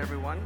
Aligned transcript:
everyone. 0.00 0.40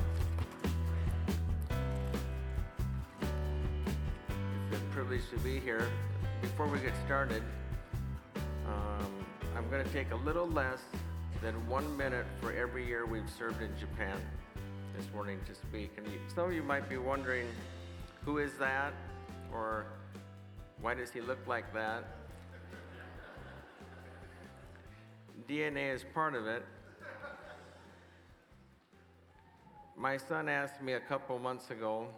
It's 4.73 4.81
a 4.81 4.93
privilege 4.93 5.23
to 5.31 5.39
be 5.45 5.61
here. 5.61 5.87
Before 6.43 6.67
we 6.67 6.81
get 6.81 6.93
started, 7.07 7.41
um, 8.67 9.07
I'm 9.57 9.71
going 9.71 9.85
to 9.85 9.93
take 9.93 10.11
a 10.11 10.17
little 10.17 10.49
less 10.49 10.81
than 11.41 11.55
one 11.69 11.97
minute 11.97 12.27
for 12.41 12.53
every 12.53 12.85
year 12.85 13.07
we've 13.07 13.31
served 13.31 13.63
in 13.63 13.71
Japan 13.79 14.17
this 14.99 15.07
morning 15.15 15.39
to 15.47 15.55
speak. 15.55 15.93
And 15.99 16.09
some 16.35 16.47
of 16.47 16.53
you 16.53 16.65
might 16.65 16.89
be 16.89 16.97
wondering, 16.97 17.47
who 18.25 18.39
is 18.39 18.55
that? 18.59 18.93
Or 19.53 19.87
why 20.81 20.95
does 20.95 21.13
he 21.13 21.21
look 21.21 21.47
like 21.47 21.73
that? 21.75 22.03
DNA 25.49 25.95
is 25.95 26.05
part 26.13 26.35
of 26.35 26.49
it. 26.49 26.65
My 30.05 30.19
son 30.19 30.51
asked 30.51 30.83
me 30.83 30.93
a 30.93 31.01
couple 31.01 31.39
months 31.39 31.71
ago 31.71 32.09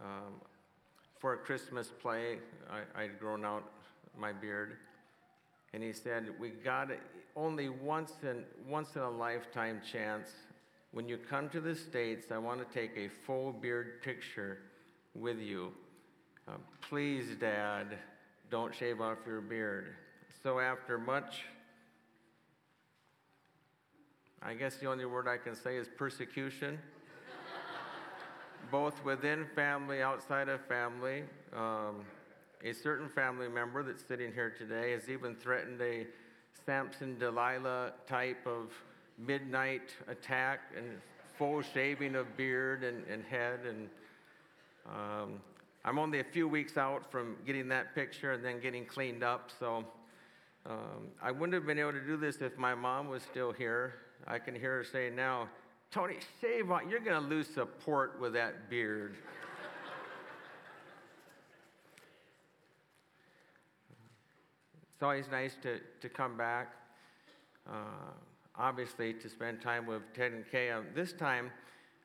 um, 0.00 0.34
for 1.18 1.32
a 1.32 1.36
Christmas 1.36 1.88
play. 1.88 2.38
I, 2.70 3.02
I'd 3.02 3.18
grown 3.18 3.44
out 3.44 3.64
my 4.16 4.32
beard. 4.32 4.76
And 5.74 5.82
he 5.82 5.92
said, 5.92 6.28
We 6.38 6.50
got 6.50 6.90
only 7.34 7.68
once 7.68 8.12
in, 8.22 8.44
once 8.68 8.94
in 8.94 9.02
a 9.02 9.10
lifetime 9.10 9.80
chance. 9.84 10.28
When 10.92 11.08
you 11.08 11.18
come 11.18 11.48
to 11.48 11.60
the 11.60 11.74
States, 11.74 12.30
I 12.30 12.38
want 12.38 12.60
to 12.60 12.80
take 12.80 12.96
a 12.96 13.08
full 13.08 13.52
beard 13.52 14.02
picture 14.04 14.58
with 15.16 15.40
you. 15.40 15.72
Um, 16.46 16.60
please, 16.80 17.24
Dad, 17.40 17.98
don't 18.52 18.72
shave 18.72 19.00
off 19.00 19.18
your 19.26 19.40
beard. 19.40 19.96
So, 20.44 20.60
after 20.60 20.96
much, 20.96 21.42
I 24.40 24.54
guess 24.54 24.76
the 24.76 24.86
only 24.86 25.06
word 25.06 25.26
I 25.26 25.38
can 25.38 25.56
say 25.56 25.76
is 25.76 25.88
persecution 25.88 26.78
both 28.72 29.04
within 29.04 29.44
family, 29.54 30.00
outside 30.00 30.48
of 30.48 30.58
family. 30.62 31.24
Um, 31.54 31.96
a 32.64 32.72
certain 32.72 33.08
family 33.08 33.48
member 33.48 33.82
that's 33.82 34.02
sitting 34.02 34.32
here 34.32 34.48
today 34.56 34.92
has 34.92 35.10
even 35.10 35.36
threatened 35.36 35.80
a 35.82 36.06
Samson 36.64 37.18
Delilah 37.18 37.92
type 38.06 38.46
of 38.46 38.72
midnight 39.18 39.90
attack 40.08 40.60
and 40.74 40.86
full 41.36 41.60
shaving 41.60 42.14
of 42.14 42.34
beard 42.34 42.82
and, 42.82 43.04
and 43.08 43.22
head. 43.24 43.60
And 43.68 43.88
um, 44.88 45.32
I'm 45.84 45.98
only 45.98 46.20
a 46.20 46.24
few 46.24 46.48
weeks 46.48 46.78
out 46.78 47.10
from 47.10 47.36
getting 47.46 47.68
that 47.68 47.94
picture 47.94 48.32
and 48.32 48.42
then 48.42 48.58
getting 48.58 48.86
cleaned 48.86 49.22
up. 49.22 49.50
So 49.60 49.84
um, 50.64 51.08
I 51.22 51.30
wouldn't 51.30 51.52
have 51.52 51.66
been 51.66 51.78
able 51.78 51.92
to 51.92 52.06
do 52.06 52.16
this 52.16 52.36
if 52.36 52.56
my 52.56 52.74
mom 52.74 53.08
was 53.08 53.22
still 53.22 53.52
here. 53.52 53.96
I 54.26 54.38
can 54.38 54.54
hear 54.54 54.78
her 54.78 54.84
saying 54.84 55.14
now, 55.14 55.48
Tony, 55.92 56.16
shave 56.40 56.70
on. 56.70 56.88
You're 56.88 57.00
going 57.00 57.22
to 57.22 57.28
lose 57.28 57.46
support 57.46 58.18
with 58.18 58.32
that 58.32 58.70
beard. 58.70 59.14
it's 64.94 65.02
always 65.02 65.26
nice 65.30 65.54
to, 65.62 65.80
to 66.00 66.08
come 66.08 66.38
back, 66.38 66.72
uh, 67.68 67.74
obviously, 68.56 69.12
to 69.12 69.28
spend 69.28 69.60
time 69.60 69.84
with 69.84 70.00
Ted 70.14 70.32
and 70.32 70.50
Kay. 70.50 70.70
Um, 70.70 70.86
this 70.94 71.12
time, 71.12 71.50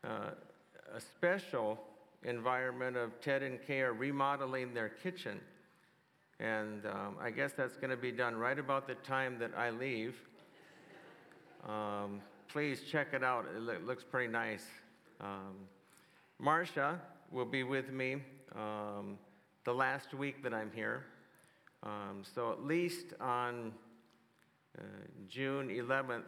uh, 0.03 0.31
a 0.93 0.99
special 0.99 1.79
environment 2.23 2.97
of 2.97 3.21
Ted 3.21 3.41
and 3.41 3.57
Kay 3.65 3.79
are 3.79 3.93
remodeling 3.93 4.73
their 4.73 4.89
kitchen. 4.89 5.39
And 6.41 6.85
um, 6.87 7.15
I 7.21 7.29
guess 7.29 7.53
that's 7.53 7.77
going 7.77 7.91
to 7.91 7.95
be 7.95 8.11
done 8.11 8.35
right 8.35 8.59
about 8.59 8.85
the 8.85 8.95
time 8.95 9.39
that 9.39 9.51
I 9.57 9.69
leave. 9.69 10.17
Um, 11.65 12.19
please 12.47 12.81
check 12.89 13.07
it 13.13 13.23
out. 13.23 13.45
It 13.55 13.85
looks 13.85 14.03
pretty 14.03 14.31
nice. 14.31 14.63
Um, 15.19 15.55
Marcia 16.39 16.99
will 17.31 17.45
be 17.45 17.63
with 17.63 17.91
me 17.91 18.17
um, 18.55 19.17
the 19.63 19.73
last 19.73 20.13
week 20.13 20.41
that 20.43 20.53
I'm 20.53 20.71
here. 20.73 21.05
Um, 21.83 22.23
so, 22.35 22.51
at 22.51 22.63
least 22.63 23.13
on 23.19 23.73
uh, 24.77 24.81
June 25.27 25.69
11th, 25.69 26.23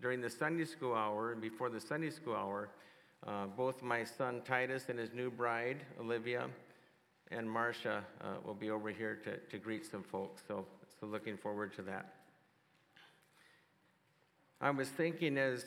during 0.00 0.20
the 0.20 0.30
Sunday 0.30 0.64
school 0.64 0.94
hour 0.94 1.32
and 1.32 1.40
before 1.40 1.70
the 1.70 1.80
Sunday 1.80 2.10
school 2.10 2.34
hour, 2.34 2.70
uh, 3.26 3.46
both 3.46 3.82
my 3.82 4.02
son 4.02 4.42
Titus 4.44 4.86
and 4.88 4.98
his 4.98 5.12
new 5.12 5.30
bride, 5.30 5.78
Olivia, 6.00 6.48
and 7.30 7.48
Marcia 7.48 8.04
uh, 8.20 8.26
will 8.44 8.54
be 8.54 8.70
over 8.70 8.90
here 8.90 9.20
to, 9.24 9.36
to 9.36 9.58
greet 9.58 9.86
some 9.86 10.02
folks. 10.02 10.42
So, 10.48 10.66
so, 10.98 11.06
looking 11.06 11.36
forward 11.36 11.74
to 11.76 11.82
that. 11.82 12.14
I 14.62 14.70
was 14.70 14.88
thinking 14.90 15.38
as 15.38 15.64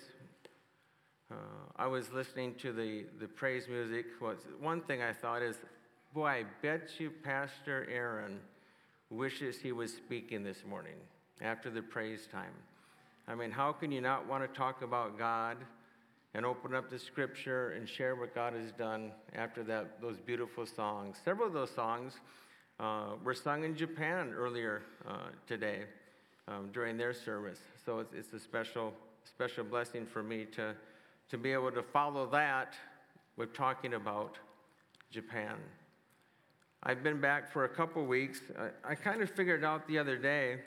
uh, 1.29 1.35
I 1.75 1.85
was 1.85 2.13
listening 2.13 2.55
to 2.61 2.71
the, 2.71 3.03
the 3.19 3.27
praise 3.27 3.67
music, 3.67 4.05
was 4.21 4.37
one 4.61 4.79
thing 4.79 5.01
I 5.01 5.11
thought 5.11 5.41
is, 5.41 5.57
boy, 6.13 6.27
I 6.27 6.45
bet 6.61 6.91
you 6.97 7.11
Pastor 7.21 7.85
Aaron 7.91 8.39
wishes 9.09 9.57
he 9.59 9.73
was 9.73 9.91
speaking 9.91 10.45
this 10.45 10.63
morning 10.65 10.95
after 11.41 11.69
the 11.69 11.81
praise 11.81 12.25
time. 12.31 12.53
I 13.27 13.35
mean, 13.35 13.51
how 13.51 13.73
can 13.73 13.91
you 13.91 13.99
not 13.99 14.29
want 14.29 14.49
to 14.49 14.57
talk 14.57 14.81
about 14.81 15.19
God 15.19 15.57
and 16.33 16.45
open 16.45 16.73
up 16.73 16.89
the 16.89 16.97
scripture 16.97 17.71
and 17.71 17.89
share 17.89 18.15
what 18.15 18.33
God 18.33 18.53
has 18.53 18.71
done 18.71 19.11
after 19.35 19.61
that, 19.63 20.01
those 20.01 20.21
beautiful 20.25 20.65
songs? 20.65 21.17
Several 21.25 21.47
of 21.47 21.53
those 21.53 21.71
songs 21.71 22.13
uh, 22.79 23.15
were 23.25 23.33
sung 23.33 23.65
in 23.65 23.75
Japan 23.75 24.31
earlier 24.33 24.83
uh, 25.05 25.31
today 25.47 25.83
um, 26.47 26.69
during 26.73 26.97
their 26.97 27.13
service. 27.13 27.59
So 27.85 27.99
it's, 27.99 28.13
it's 28.13 28.33
a 28.33 28.39
special, 28.39 28.93
special 29.23 29.63
blessing 29.63 30.05
for 30.05 30.23
me 30.23 30.45
to, 30.55 30.75
to 31.29 31.37
be 31.37 31.51
able 31.51 31.71
to 31.71 31.83
follow 31.83 32.27
that 32.27 32.75
with 33.37 33.53
talking 33.53 33.93
about 33.93 34.37
Japan. 35.11 35.55
I've 36.83 37.03
been 37.03 37.19
back 37.19 37.51
for 37.51 37.65
a 37.65 37.69
couple 37.69 38.05
weeks. 38.05 38.41
I, 38.59 38.91
I 38.91 38.95
kind 38.95 39.21
of 39.21 39.29
figured 39.29 39.63
out 39.63 39.87
the 39.87 39.97
other 39.97 40.17
day, 40.17 40.59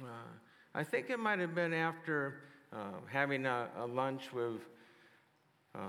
uh, 0.00 0.28
I 0.74 0.84
think 0.84 1.10
it 1.10 1.18
might 1.18 1.38
have 1.38 1.54
been 1.54 1.74
after 1.74 2.36
uh, 2.72 3.00
having 3.10 3.46
a, 3.46 3.68
a, 3.78 3.86
lunch 3.86 4.32
with 4.32 4.60
uh, 5.74 5.80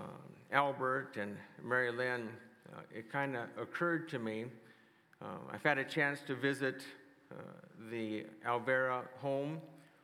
Albert 0.51 1.17
and 1.19 1.35
Mary 1.63 1.91
Lynn, 1.91 2.29
uh, 2.73 2.81
it 2.93 3.11
kind 3.11 3.35
of 3.35 3.45
occurred 3.61 4.09
to 4.09 4.19
me. 4.19 4.45
Uh, 5.21 5.25
I've 5.51 5.63
had 5.63 5.77
a 5.77 5.83
chance 5.83 6.21
to 6.27 6.35
visit 6.35 6.83
Uh, 7.31 7.35
the 7.91 8.25
Alvera 8.45 9.03
home 9.21 9.61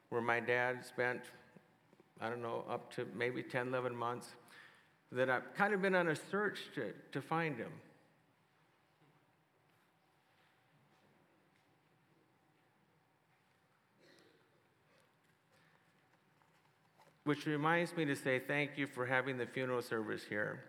where 0.09 0.22
my 0.22 0.40
dad 0.40 0.86
spent, 0.86 1.22
I 2.22 2.30
don't 2.30 2.41
know, 2.41 2.63
up 2.69 2.94
to 2.96 3.08
maybe 3.16 3.41
10, 3.41 3.68
11 3.69 3.96
months, 3.96 4.28
that 5.12 5.30
I've 5.30 5.53
kind 5.56 5.74
of 5.74 5.81
been 5.81 5.96
on 5.96 6.09
a 6.09 6.16
search 6.16 6.59
to, 6.75 6.94
to 7.12 7.22
find 7.22 7.58
him. 7.58 7.72
Which 17.24 17.47
reminds 17.47 17.96
me 17.97 18.06
to 18.06 18.16
say 18.16 18.38
thank 18.38 18.78
you 18.78 18.86
for 18.86 19.06
having 19.06 19.38
the 19.38 19.47
funeral 19.47 19.81
service 19.81 20.22
here. 20.30 20.59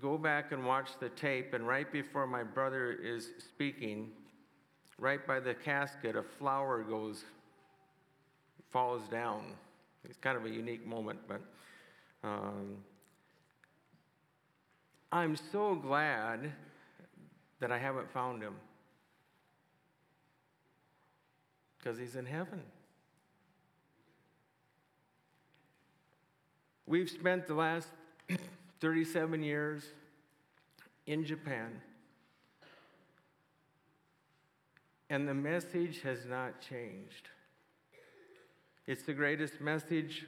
Go 0.00 0.16
back 0.16 0.52
and 0.52 0.64
watch 0.64 0.90
the 1.00 1.08
tape, 1.08 1.52
and 1.52 1.66
right 1.66 1.90
before 1.90 2.26
my 2.26 2.44
brother 2.44 2.92
is 2.92 3.30
speaking, 3.38 4.10
right 4.98 5.26
by 5.26 5.40
the 5.40 5.54
casket, 5.54 6.16
a 6.16 6.22
flower 6.22 6.82
goes, 6.82 7.24
falls 8.70 9.02
down. 9.08 9.42
It's 10.04 10.18
kind 10.18 10.36
of 10.36 10.44
a 10.44 10.50
unique 10.50 10.86
moment, 10.86 11.20
but 11.28 11.40
um, 12.24 12.76
I'm 15.10 15.36
so 15.36 15.74
glad 15.74 16.52
that 17.60 17.70
I 17.70 17.78
haven't 17.78 18.10
found 18.10 18.42
him 18.42 18.54
because 21.78 21.98
he's 21.98 22.16
in 22.16 22.26
heaven. 22.26 22.62
We've 26.86 27.10
spent 27.10 27.46
the 27.46 27.54
last 27.54 27.88
37 28.80 29.42
years 29.42 29.84
in 31.06 31.24
Japan. 31.24 31.80
And 35.12 35.28
the 35.28 35.34
message 35.34 36.00
has 36.04 36.24
not 36.24 36.62
changed. 36.62 37.28
It's 38.86 39.02
the 39.02 39.12
greatest 39.12 39.60
message. 39.60 40.24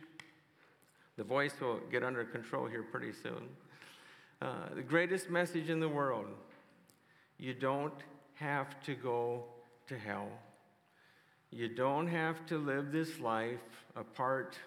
The 1.17 1.25
voice 1.25 1.55
will 1.59 1.81
get 1.91 2.05
under 2.05 2.23
control 2.23 2.67
here 2.67 2.83
pretty 2.83 3.15
soon. 3.15 3.49
Uh, 4.43 4.75
the 4.75 4.83
greatest 4.83 5.31
message 5.31 5.71
in 5.71 5.81
the 5.81 5.89
world. 5.89 6.27
You 7.39 7.55
don't 7.55 7.95
have 8.35 8.79
to 8.83 8.95
go 8.95 9.45
to 9.87 9.99
hell. 9.99 10.29
You 11.51 11.71
don't 11.71 12.07
have 12.07 12.45
to 12.49 12.59
live 12.59 12.93
this 12.93 13.19
life 13.21 13.87
apart 13.97 14.59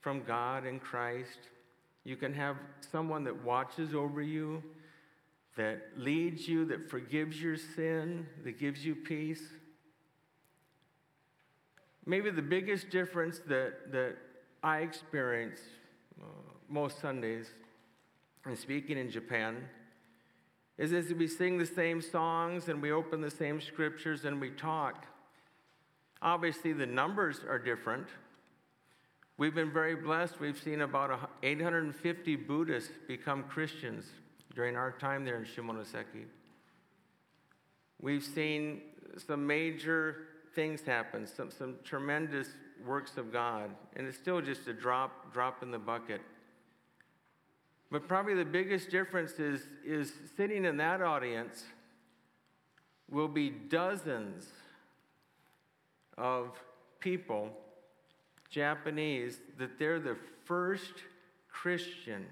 from 0.00 0.24
God 0.24 0.64
and 0.64 0.82
Christ. 0.82 1.38
You 2.02 2.16
can 2.16 2.34
have 2.34 2.56
someone 2.90 3.22
that 3.22 3.44
watches 3.44 3.94
over 3.94 4.20
you, 4.20 4.64
that 5.56 5.82
leads 5.96 6.48
you, 6.48 6.64
that 6.66 6.90
forgives 6.90 7.40
your 7.40 7.56
sin, 7.56 8.26
that 8.42 8.58
gives 8.58 8.84
you 8.84 8.94
peace. 8.94 9.42
Maybe 12.06 12.30
the 12.30 12.42
biggest 12.42 12.90
difference 12.90 13.40
that, 13.46 13.92
that 13.92 14.16
I 14.62 14.78
experience 14.78 15.60
uh, 16.20 16.24
most 16.68 17.00
Sundays 17.00 17.46
and 18.44 18.58
speaking 18.58 18.98
in 18.98 19.10
Japan 19.10 19.68
is 20.76 20.92
as 20.92 21.14
we 21.14 21.28
sing 21.28 21.56
the 21.56 21.66
same 21.66 22.02
songs 22.02 22.68
and 22.68 22.82
we 22.82 22.90
open 22.90 23.20
the 23.20 23.30
same 23.30 23.60
scriptures 23.60 24.24
and 24.24 24.40
we 24.40 24.50
talk. 24.50 25.06
Obviously, 26.20 26.72
the 26.72 26.86
numbers 26.86 27.40
are 27.48 27.58
different. 27.58 28.08
We've 29.36 29.54
been 29.54 29.72
very 29.72 29.94
blessed. 29.94 30.40
We've 30.40 30.60
seen 30.60 30.80
about 30.80 31.30
850 31.42 32.36
Buddhists 32.36 32.90
become 33.06 33.44
Christians 33.44 34.06
during 34.54 34.76
our 34.76 34.92
time 34.92 35.24
there 35.24 35.36
in 35.36 35.44
Shimonoseki. 35.44 36.24
We've 38.00 38.22
seen 38.22 38.82
some 39.26 39.46
major 39.46 40.28
things 40.54 40.82
happen, 40.82 41.26
some, 41.26 41.50
some 41.50 41.76
tremendous 41.84 42.48
works 42.86 43.16
of 43.16 43.32
God, 43.32 43.70
and 43.96 44.06
it's 44.06 44.16
still 44.16 44.40
just 44.40 44.68
a 44.68 44.72
drop, 44.72 45.32
drop 45.32 45.62
in 45.62 45.70
the 45.70 45.78
bucket. 45.78 46.20
But 47.90 48.08
probably 48.08 48.34
the 48.34 48.44
biggest 48.44 48.90
difference 48.90 49.32
is, 49.32 49.62
is 49.84 50.12
sitting 50.36 50.64
in 50.64 50.76
that 50.78 51.00
audience 51.00 51.64
will 53.10 53.28
be 53.28 53.50
dozens 53.50 54.46
of 56.16 56.58
people, 57.00 57.50
Japanese, 58.50 59.38
that 59.58 59.78
they're 59.78 60.00
the 60.00 60.16
first 60.44 60.92
Christian 61.48 62.26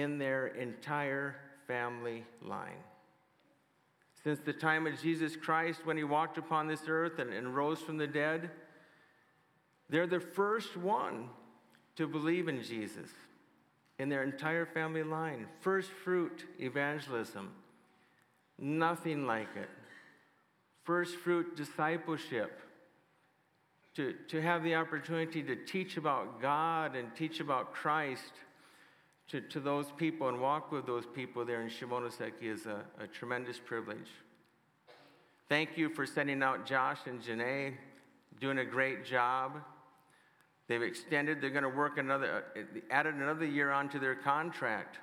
in 0.00 0.18
their 0.18 0.48
entire 0.48 1.36
family 1.66 2.24
line. 2.42 2.82
Since 4.24 4.40
the 4.40 4.52
time 4.52 4.86
of 4.86 5.00
Jesus 5.00 5.36
Christ, 5.36 5.86
when 5.86 5.96
he 5.96 6.04
walked 6.04 6.38
upon 6.38 6.66
this 6.66 6.82
earth 6.88 7.18
and, 7.18 7.32
and 7.32 7.54
rose 7.54 7.80
from 7.80 7.98
the 7.98 8.06
dead, 8.06 8.50
they're 9.88 10.06
the 10.06 10.20
first 10.20 10.76
one 10.76 11.28
to 11.96 12.06
believe 12.06 12.48
in 12.48 12.62
Jesus 12.62 13.08
in 13.98 14.08
their 14.08 14.22
entire 14.22 14.66
family 14.66 15.02
line. 15.02 15.46
First 15.60 15.90
fruit 15.90 16.44
evangelism. 16.60 17.52
Nothing 18.58 19.26
like 19.26 19.48
it. 19.56 19.68
First 20.84 21.16
fruit 21.16 21.56
discipleship. 21.56 22.60
To, 23.96 24.14
to 24.28 24.40
have 24.40 24.62
the 24.62 24.76
opportunity 24.76 25.42
to 25.42 25.56
teach 25.56 25.96
about 25.96 26.40
God 26.40 26.94
and 26.94 27.14
teach 27.16 27.40
about 27.40 27.72
Christ 27.72 28.32
to, 29.28 29.40
to 29.42 29.60
those 29.60 29.86
people 29.96 30.28
and 30.28 30.40
walk 30.40 30.72
with 30.72 30.86
those 30.86 31.04
people 31.06 31.44
there 31.44 31.60
in 31.60 31.68
Shimonoseki 31.68 32.42
is 32.42 32.66
a, 32.66 32.80
a 32.98 33.06
tremendous 33.06 33.58
privilege. 33.58 34.08
Thank 35.48 35.76
you 35.76 35.88
for 35.90 36.06
sending 36.06 36.42
out 36.42 36.66
Josh 36.66 37.00
and 37.06 37.22
Janae, 37.22 37.74
doing 38.40 38.58
a 38.58 38.64
great 38.64 39.04
job. 39.04 39.52
They've 40.66 40.82
extended, 40.82 41.40
they're 41.40 41.50
going 41.50 41.62
to 41.62 41.68
work 41.68 41.98
another, 41.98 42.44
uh, 42.56 42.60
added 42.90 43.14
another 43.14 43.46
year 43.46 43.70
onto 43.70 43.98
their 43.98 44.14
contract, 44.14 44.98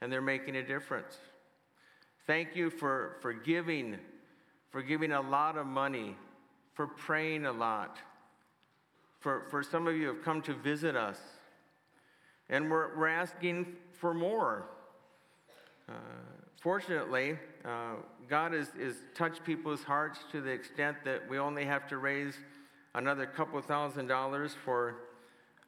and 0.00 0.12
they're 0.12 0.20
making 0.20 0.56
a 0.56 0.62
difference. 0.62 1.16
Thank 2.26 2.54
you 2.54 2.70
for, 2.70 3.16
for 3.20 3.32
giving, 3.32 3.98
for 4.70 4.82
giving 4.82 5.12
a 5.12 5.20
lot 5.20 5.56
of 5.56 5.66
money, 5.66 6.16
for 6.74 6.86
praying 6.86 7.46
a 7.46 7.52
lot. 7.52 7.98
For, 9.20 9.46
for 9.50 9.64
some 9.64 9.88
of 9.88 9.96
you 9.96 10.06
have 10.08 10.22
come 10.22 10.42
to 10.42 10.54
visit 10.54 10.94
us 10.94 11.18
and 12.50 12.70
we're, 12.70 12.96
we're 12.96 13.08
asking 13.08 13.76
for 13.92 14.14
more. 14.14 14.66
Uh, 15.88 15.92
fortunately, 16.60 17.38
uh, 17.64 17.94
God 18.28 18.52
has, 18.52 18.68
has 18.80 18.96
touched 19.14 19.44
people's 19.44 19.82
hearts 19.82 20.20
to 20.32 20.40
the 20.40 20.50
extent 20.50 20.98
that 21.04 21.28
we 21.28 21.38
only 21.38 21.64
have 21.64 21.88
to 21.88 21.98
raise 21.98 22.34
another 22.94 23.26
couple 23.26 23.60
thousand 23.60 24.06
dollars 24.06 24.54
for 24.64 24.96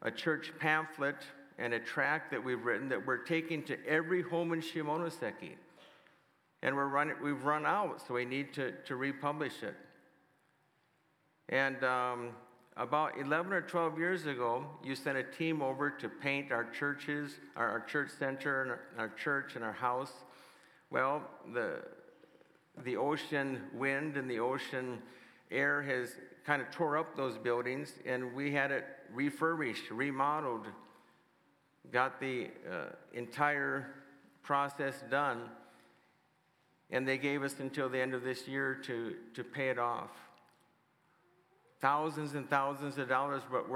a 0.02 0.10
church 0.10 0.52
pamphlet 0.58 1.16
and 1.58 1.74
a 1.74 1.78
tract 1.78 2.30
that 2.30 2.42
we've 2.42 2.64
written 2.64 2.88
that 2.88 3.06
we're 3.06 3.18
taking 3.18 3.62
to 3.64 3.76
every 3.86 4.22
home 4.22 4.52
in 4.52 4.60
Shimonoseki. 4.60 5.52
And 6.62 6.74
we're 6.74 6.88
running, 6.88 7.16
we've 7.22 7.44
run 7.44 7.64
out, 7.64 8.02
so 8.06 8.14
we 8.14 8.24
need 8.24 8.52
to, 8.54 8.72
to 8.86 8.96
republish 8.96 9.62
it. 9.62 9.74
And 11.48 11.82
um, 11.84 12.30
about 12.80 13.18
11 13.20 13.52
or 13.52 13.60
12 13.60 13.98
years 13.98 14.24
ago, 14.24 14.64
you 14.82 14.96
sent 14.96 15.18
a 15.18 15.22
team 15.22 15.60
over 15.60 15.90
to 15.90 16.08
paint 16.08 16.50
our 16.50 16.64
churches, 16.64 17.32
our, 17.54 17.68
our 17.68 17.80
church 17.80 18.08
center, 18.18 18.62
and 18.62 18.70
our, 18.70 18.80
our, 18.98 19.08
church 19.10 19.54
and 19.54 19.62
our 19.62 19.72
house. 19.72 20.12
Well, 20.90 21.22
the, 21.52 21.82
the 22.82 22.96
ocean 22.96 23.60
wind 23.74 24.16
and 24.16 24.30
the 24.30 24.40
ocean 24.40 25.02
air 25.50 25.82
has 25.82 26.16
kind 26.46 26.62
of 26.62 26.70
tore 26.70 26.96
up 26.96 27.18
those 27.18 27.36
buildings, 27.36 27.92
and 28.06 28.32
we 28.34 28.50
had 28.50 28.70
it 28.70 28.86
refurbished, 29.12 29.90
remodeled, 29.90 30.66
got 31.92 32.18
the 32.18 32.48
uh, 32.70 32.86
entire 33.12 33.88
process 34.42 34.94
done, 35.10 35.42
and 36.90 37.06
they 37.06 37.18
gave 37.18 37.42
us 37.42 37.56
until 37.58 37.90
the 37.90 38.00
end 38.00 38.14
of 38.14 38.22
this 38.22 38.48
year 38.48 38.74
to, 38.74 39.16
to 39.34 39.44
pay 39.44 39.68
it 39.68 39.78
off 39.78 40.08
thousands 41.80 42.34
and 42.34 42.48
thousands 42.48 42.98
of 42.98 43.08
dollars, 43.08 43.42
but 43.50 43.68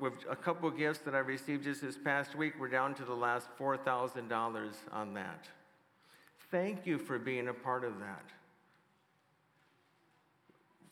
with 0.00 0.14
a 0.28 0.36
couple 0.36 0.70
gifts 0.70 1.00
that 1.00 1.14
I 1.14 1.18
received 1.18 1.64
just 1.64 1.80
this 1.80 1.96
past 1.96 2.34
week, 2.34 2.54
we're 2.58 2.68
down 2.68 2.94
to 2.94 3.04
the 3.04 3.14
last 3.14 3.48
$4,000 3.58 4.72
on 4.92 5.14
that. 5.14 5.48
Thank 6.50 6.86
you 6.86 6.98
for 6.98 7.18
being 7.18 7.48
a 7.48 7.54
part 7.54 7.84
of 7.84 7.98
that. 8.00 8.24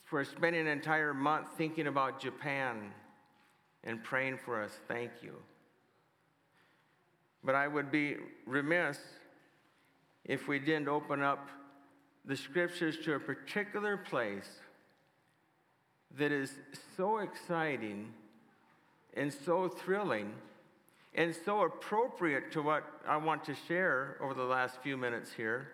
For 0.05 0.25
spending 0.25 0.63
an 0.63 0.69
entire 0.69 1.13
month 1.13 1.49
thinking 1.57 1.87
about 1.87 2.21
Japan 2.21 2.93
and 3.85 4.03
praying 4.03 4.39
for 4.45 4.63
us. 4.63 4.73
Thank 4.89 5.11
you. 5.23 5.35
But 7.43 7.55
I 7.55 7.69
would 7.69 7.91
be 7.91 8.17
remiss 8.47 8.99
if 10.25 10.47
we 10.49 10.59
didn't 10.59 10.89
open 10.89 11.23
up 11.23 11.49
the 12.25 12.37
scriptures 12.37 12.99
to 13.05 13.15
a 13.15 13.21
particular 13.21 13.97
place 13.97 14.49
that 16.19 16.33
is 16.33 16.53
so 16.97 17.19
exciting 17.19 18.13
and 19.15 19.33
so 19.33 19.69
thrilling 19.69 20.33
and 21.15 21.35
so 21.45 21.63
appropriate 21.63 22.53
to 22.53 22.63
what 22.63 22.85
I 23.07 23.17
want 23.17 23.45
to 23.45 23.55
share 23.67 24.17
over 24.21 24.35
the 24.35 24.45
last 24.45 24.81
few 24.83 24.97
minutes 24.97 25.33
here 25.33 25.69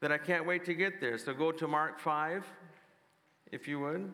that 0.00 0.10
I 0.10 0.18
can't 0.18 0.46
wait 0.46 0.64
to 0.66 0.74
get 0.74 1.00
there. 1.00 1.18
So 1.18 1.32
go 1.34 1.52
to 1.52 1.66
Mark 1.66 1.98
5, 1.98 2.44
if 3.52 3.68
you 3.68 3.80
would. 3.80 4.10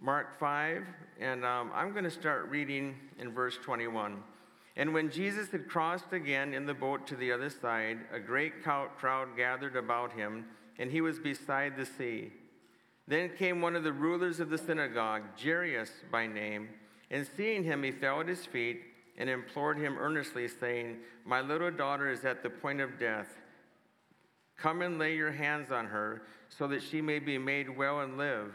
Mark 0.00 0.38
5, 0.38 0.84
and 1.18 1.44
um, 1.44 1.72
I'm 1.74 1.90
going 1.90 2.04
to 2.04 2.10
start 2.10 2.48
reading 2.48 2.94
in 3.18 3.32
verse 3.32 3.58
21. 3.60 4.22
And 4.76 4.94
when 4.94 5.10
Jesus 5.10 5.50
had 5.50 5.68
crossed 5.68 6.12
again 6.12 6.54
in 6.54 6.66
the 6.66 6.74
boat 6.74 7.04
to 7.08 7.16
the 7.16 7.32
other 7.32 7.50
side, 7.50 7.98
a 8.12 8.20
great 8.20 8.62
crowd 8.62 9.36
gathered 9.36 9.74
about 9.74 10.12
him, 10.12 10.44
and 10.78 10.88
he 10.88 11.00
was 11.00 11.18
beside 11.18 11.76
the 11.76 11.84
sea. 11.84 12.30
Then 13.08 13.30
came 13.36 13.60
one 13.60 13.74
of 13.74 13.82
the 13.82 13.92
rulers 13.92 14.38
of 14.38 14.50
the 14.50 14.58
synagogue, 14.58 15.22
Jairus 15.42 15.90
by 16.12 16.28
name, 16.28 16.68
and 17.10 17.28
seeing 17.36 17.64
him, 17.64 17.82
he 17.82 17.90
fell 17.90 18.20
at 18.20 18.28
his 18.28 18.46
feet 18.46 18.82
and 19.16 19.28
implored 19.28 19.78
him 19.78 19.96
earnestly, 19.98 20.46
saying, 20.46 20.98
My 21.24 21.40
little 21.40 21.72
daughter 21.72 22.08
is 22.08 22.24
at 22.24 22.44
the 22.44 22.50
point 22.50 22.80
of 22.80 23.00
death. 23.00 23.26
Come 24.56 24.82
and 24.82 24.96
lay 24.96 25.16
your 25.16 25.32
hands 25.32 25.72
on 25.72 25.86
her, 25.86 26.22
so 26.48 26.68
that 26.68 26.84
she 26.84 27.00
may 27.00 27.18
be 27.18 27.36
made 27.36 27.76
well 27.76 28.02
and 28.02 28.16
live. 28.16 28.54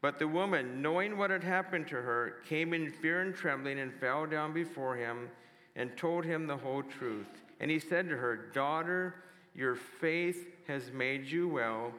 But 0.00 0.18
the 0.18 0.28
woman, 0.28 0.80
knowing 0.80 1.18
what 1.18 1.30
had 1.30 1.42
happened 1.42 1.88
to 1.88 1.96
her, 1.96 2.36
came 2.48 2.72
in 2.72 2.90
fear 2.90 3.20
and 3.22 3.34
trembling 3.34 3.80
and 3.80 3.92
fell 3.92 4.26
down 4.26 4.52
before 4.52 4.96
him 4.96 5.28
and 5.74 5.96
told 5.96 6.24
him 6.24 6.46
the 6.46 6.56
whole 6.56 6.82
truth. 6.82 7.26
And 7.60 7.70
he 7.70 7.80
said 7.80 8.08
to 8.08 8.16
her, 8.16 8.36
Daughter, 8.52 9.16
your 9.54 9.74
faith 9.74 10.46
has 10.68 10.92
made 10.92 11.26
you 11.26 11.48
well. 11.48 11.92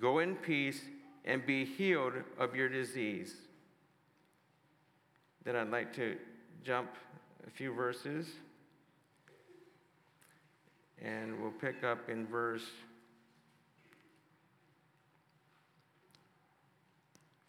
Go 0.00 0.20
in 0.20 0.36
peace 0.36 0.80
and 1.24 1.44
be 1.44 1.64
healed 1.64 2.14
of 2.38 2.54
your 2.54 2.68
disease. 2.68 3.34
Then 5.44 5.56
I'd 5.56 5.70
like 5.70 5.92
to 5.94 6.16
jump 6.62 6.90
a 7.46 7.50
few 7.50 7.72
verses. 7.72 8.28
And 11.02 11.40
we'll 11.40 11.50
pick 11.50 11.82
up 11.82 12.08
in 12.08 12.26
verse 12.26 12.66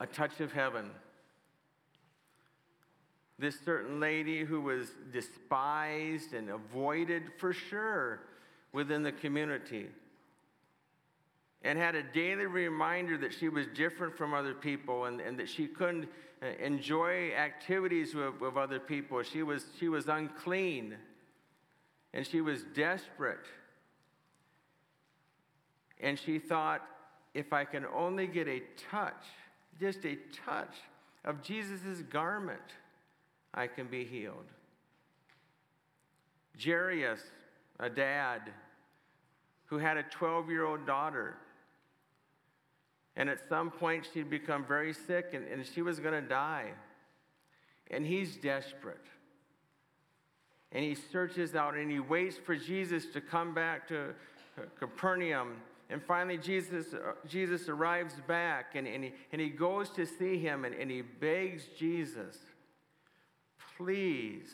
A 0.00 0.06
touch 0.06 0.40
of 0.40 0.52
heaven. 0.52 0.90
This 3.38 3.58
certain 3.64 4.00
lady 4.00 4.44
who 4.44 4.60
was 4.60 4.88
despised 5.12 6.34
and 6.34 6.50
avoided 6.50 7.24
for 7.38 7.52
sure 7.52 8.20
within 8.72 9.02
the 9.02 9.12
community 9.12 9.88
and 11.62 11.78
had 11.78 11.94
a 11.94 12.02
daily 12.02 12.46
reminder 12.46 13.18
that 13.18 13.32
she 13.32 13.48
was 13.48 13.66
different 13.74 14.16
from 14.16 14.32
other 14.32 14.54
people 14.54 15.06
and, 15.06 15.20
and 15.20 15.38
that 15.38 15.48
she 15.48 15.66
couldn't 15.66 16.08
uh, 16.42 16.46
enjoy 16.60 17.32
activities 17.32 18.14
with, 18.14 18.40
with 18.40 18.56
other 18.56 18.78
people. 18.78 19.22
She 19.22 19.42
was, 19.42 19.64
she 19.78 19.88
was 19.88 20.06
unclean 20.08 20.96
and 22.14 22.26
she 22.26 22.40
was 22.40 22.62
desperate. 22.74 23.46
And 26.00 26.16
she 26.18 26.38
thought, 26.38 26.86
if 27.34 27.52
I 27.52 27.64
can 27.64 27.84
only 27.86 28.28
get 28.28 28.46
a 28.46 28.62
touch, 28.90 29.24
just 29.80 30.04
a 30.04 30.16
touch 30.44 30.74
of 31.24 31.42
Jesus' 31.42 32.02
garment, 32.10 32.60
I 33.54 33.66
can 33.66 33.86
be 33.86 34.04
healed. 34.04 34.46
Jairus, 36.62 37.20
a 37.78 37.88
dad 37.88 38.42
who 39.66 39.78
had 39.78 39.96
a 39.96 40.02
12 40.02 40.50
year 40.50 40.64
old 40.64 40.86
daughter, 40.86 41.36
and 43.18 43.28
at 43.28 43.40
some 43.48 43.72
point, 43.72 44.08
she'd 44.14 44.30
become 44.30 44.64
very 44.64 44.92
sick 44.92 45.30
and, 45.32 45.44
and 45.48 45.66
she 45.66 45.82
was 45.82 45.98
going 45.98 46.14
to 46.14 46.26
die. 46.26 46.70
And 47.90 48.06
he's 48.06 48.36
desperate. 48.36 49.04
And 50.70 50.84
he 50.84 50.94
searches 50.94 51.56
out 51.56 51.74
and 51.74 51.90
he 51.90 51.98
waits 51.98 52.36
for 52.36 52.54
Jesus 52.54 53.06
to 53.06 53.20
come 53.20 53.54
back 53.54 53.88
to 53.88 54.14
Capernaum. 54.78 55.56
And 55.90 56.02
finally, 56.02 56.36
Jesus, 56.36 56.94
Jesus 57.26 57.68
arrives 57.68 58.14
back 58.26 58.74
and, 58.74 58.86
and, 58.86 59.04
he, 59.04 59.12
and 59.32 59.40
he 59.40 59.48
goes 59.48 59.88
to 59.90 60.04
see 60.04 60.38
him 60.38 60.64
and, 60.64 60.74
and 60.74 60.90
he 60.90 61.00
begs 61.00 61.64
Jesus, 61.78 62.36
please 63.76 64.52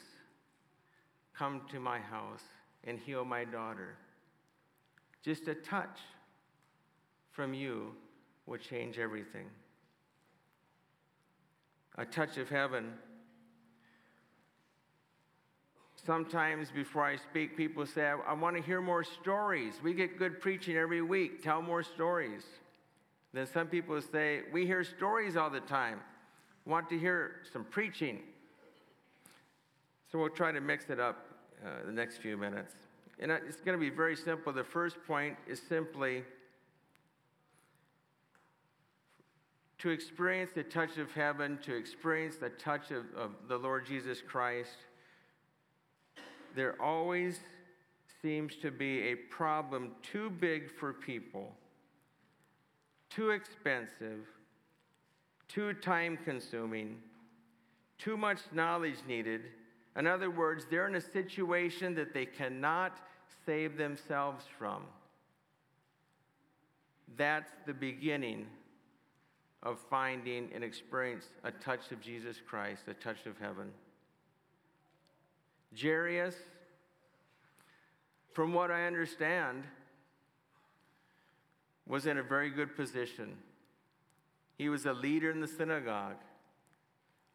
come 1.37 1.63
to 1.71 1.81
my 1.81 1.99
house 1.99 2.45
and 2.85 2.99
heal 2.99 3.25
my 3.25 3.45
daughter. 3.45 3.97
Just 5.25 5.49
a 5.49 5.55
touch 5.55 5.99
from 7.33 7.53
you 7.53 7.95
would 8.47 8.61
change 8.61 8.99
everything. 8.99 9.47
A 11.97 12.05
touch 12.05 12.37
of 12.37 12.49
heaven. 12.49 12.93
Sometimes 16.07 16.71
before 16.71 17.05
I 17.05 17.17
speak, 17.17 17.57
people 17.57 17.87
say, 17.87 18.07
I, 18.07 18.17
I 18.17 18.33
want 18.35 18.57
to 18.57 18.63
hear 18.63 18.83
more 18.83 19.05
stories. 19.05 19.75
We 19.83 19.95
get 19.95 20.19
good 20.19 20.41
preaching 20.41 20.77
every 20.77 21.01
week. 21.01 21.43
Tell 21.43 21.63
more 21.63 21.83
stories. 21.83 22.43
Then 23.33 23.47
some 23.47 23.69
people 23.69 24.01
say, 24.01 24.43
We 24.53 24.67
hear 24.67 24.85
stories 24.85 25.37
all 25.37 25.51
the 25.51 25.61
time. 25.61 26.01
Want 26.67 26.89
to 26.91 26.99
hear 26.99 27.37
some 27.53 27.65
preaching. 27.65 28.21
So 30.11 30.19
we'll 30.19 30.29
try 30.29 30.53
to 30.53 30.61
mix 30.61 30.91
it 30.91 31.01
up 31.01 31.27
uh, 31.65 31.87
the 31.87 31.93
next 31.93 32.19
few 32.19 32.37
minutes. 32.37 32.75
And 33.19 33.31
it's 33.31 33.61
going 33.61 33.79
to 33.79 33.81
be 33.81 33.95
very 33.95 34.17
simple. 34.17 34.53
The 34.53 34.65
first 34.65 34.97
point 35.07 35.37
is 35.47 35.61
simply 35.69 36.23
to 39.79 39.91
experience 39.91 40.51
the 40.55 40.63
touch 40.63 40.99
of 40.99 41.13
heaven, 41.13 41.59
to 41.65 41.75
experience 41.75 42.37
the 42.37 42.51
touch 42.51 42.91
of, 42.91 43.05
of 43.17 43.33
the 43.49 43.57
Lord 43.57 43.87
Jesus 43.87 44.21
Christ, 44.27 44.77
there 46.55 46.81
always 46.81 47.41
seems 48.23 48.57
to 48.57 48.71
be 48.71 49.01
a 49.09 49.15
problem 49.15 49.93
too 50.03 50.31
big 50.31 50.71
for 50.71 50.93
people, 50.93 51.53
too 53.11 53.31
expensive, 53.31 54.21
too 55.49 55.75
time 55.75 56.19
consuming, 56.25 56.97
too 57.99 58.17
much 58.17 58.39
knowledge 58.53 58.97
needed. 59.07 59.43
In 59.97 60.07
other 60.07 60.31
words, 60.31 60.67
they're 60.71 60.89
in 60.89 60.95
a 60.95 61.01
situation 61.01 61.95
that 61.97 62.15
they 62.15 62.27
cannot 62.27 62.99
save 63.47 63.77
themselves 63.77 64.45
from. 64.59 64.83
That's 67.17 67.53
the 67.67 67.75
beginning 67.75 68.47
of 69.63 69.79
finding 69.91 70.51
and 70.55 70.65
experience 70.65 71.27
a 71.45 71.51
touch 71.51 71.93
of 71.93 72.01
Jesus 72.01 72.39
Christ, 72.47 72.83
a 72.89 72.95
touch 72.95 73.27
of 73.27 73.39
heaven. 73.39 73.71
Jairus, 75.81 76.37
from 78.33 78.53
what 78.53 78.71
I 78.71 78.85
understand, 78.87 79.65
was 81.87 82.07
in 82.07 82.19
a 82.19 82.23
very 82.23 82.51
good 82.51 82.77
position. 82.77 83.37
He 84.57 84.69
was 84.69 84.87
a 84.87 84.93
leader 84.93 85.31
in 85.31 85.41
the 85.41 85.49
synagogue. 85.49 86.17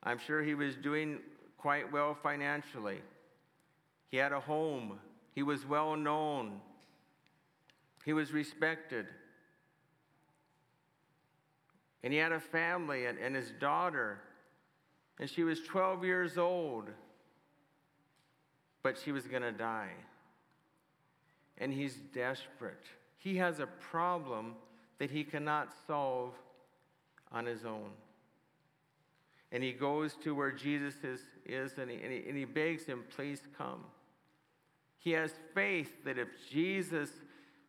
I'm 0.03 0.17
sure 0.17 0.41
he 0.41 0.55
was 0.55 0.75
doing 0.75 1.19
quite 1.57 1.91
well 1.91 2.15
financially. 2.15 2.99
He 4.09 4.17
had 4.17 4.31
a 4.31 4.39
home. 4.39 4.99
He 5.35 5.43
was 5.43 5.65
well 5.65 5.95
known. 5.95 6.61
He 8.05 8.13
was 8.13 8.31
respected. 8.31 9.07
And 12.03 12.13
he 12.13 12.19
had 12.19 12.31
a 12.31 12.39
family 12.39 13.05
and, 13.05 13.19
and 13.19 13.35
his 13.35 13.51
daughter. 13.59 14.19
And 15.19 15.29
she 15.29 15.43
was 15.43 15.61
12 15.61 16.05
years 16.05 16.37
old. 16.37 16.89
But 18.83 18.97
she 18.97 19.11
was 19.11 19.27
going 19.27 19.41
to 19.41 19.51
die. 19.51 19.91
And 21.57 21.73
he's 21.73 21.95
desperate. 22.13 22.85
He 23.17 23.37
has 23.37 23.59
a 23.59 23.67
problem 23.67 24.55
that 24.99 25.11
he 25.11 25.23
cannot 25.23 25.73
solve 25.87 26.33
on 27.31 27.45
his 27.45 27.65
own. 27.65 27.91
And 29.51 29.63
he 29.63 29.71
goes 29.71 30.15
to 30.23 30.35
where 30.35 30.51
Jesus 30.51 30.95
is, 31.03 31.21
is 31.45 31.77
and, 31.77 31.89
he, 31.89 31.97
and, 31.97 32.11
he, 32.11 32.29
and 32.29 32.37
he 32.37 32.45
begs 32.45 32.85
him, 32.85 33.03
please 33.15 33.41
come. 33.57 33.83
He 34.99 35.11
has 35.11 35.33
faith 35.55 36.03
that 36.05 36.17
if 36.17 36.27
Jesus 36.51 37.09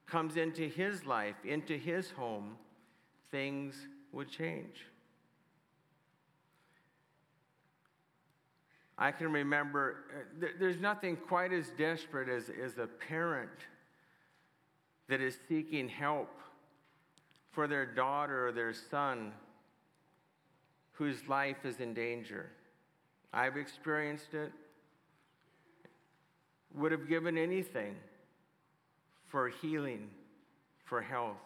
comes 0.07 0.37
into 0.37 0.69
his 0.69 1.07
life, 1.07 1.37
into 1.45 1.77
his 1.77 2.11
home, 2.11 2.57
things 3.31 3.87
would 4.13 4.29
change. 4.29 4.87
I 9.01 9.11
can 9.13 9.33
remember, 9.33 9.97
uh, 10.15 10.49
there's 10.59 10.79
nothing 10.79 11.17
quite 11.17 11.55
as 11.55 11.71
desperate 11.79 12.29
as, 12.29 12.51
as 12.63 12.77
a 12.77 12.87
parent 12.87 13.49
that 15.09 15.23
is 15.23 15.39
seeking 15.49 15.89
help 15.89 16.29
for 17.51 17.67
their 17.67 17.87
daughter 17.87 18.49
or 18.49 18.53
their 18.53 18.75
son 18.75 19.33
whose 20.93 21.27
life 21.27 21.65
is 21.65 21.81
in 21.81 21.95
danger. 21.95 22.51
I've 23.33 23.57
experienced 23.57 24.35
it. 24.35 24.53
Would 26.75 26.93
have 26.93 27.09
given 27.09 27.39
anything 27.39 27.97
for 29.29 29.49
healing, 29.49 30.11
for 30.85 31.01
health. 31.01 31.37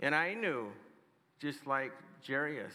And 0.00 0.14
I 0.14 0.32
knew, 0.32 0.72
just 1.38 1.66
like 1.66 1.92
Jairus, 2.26 2.74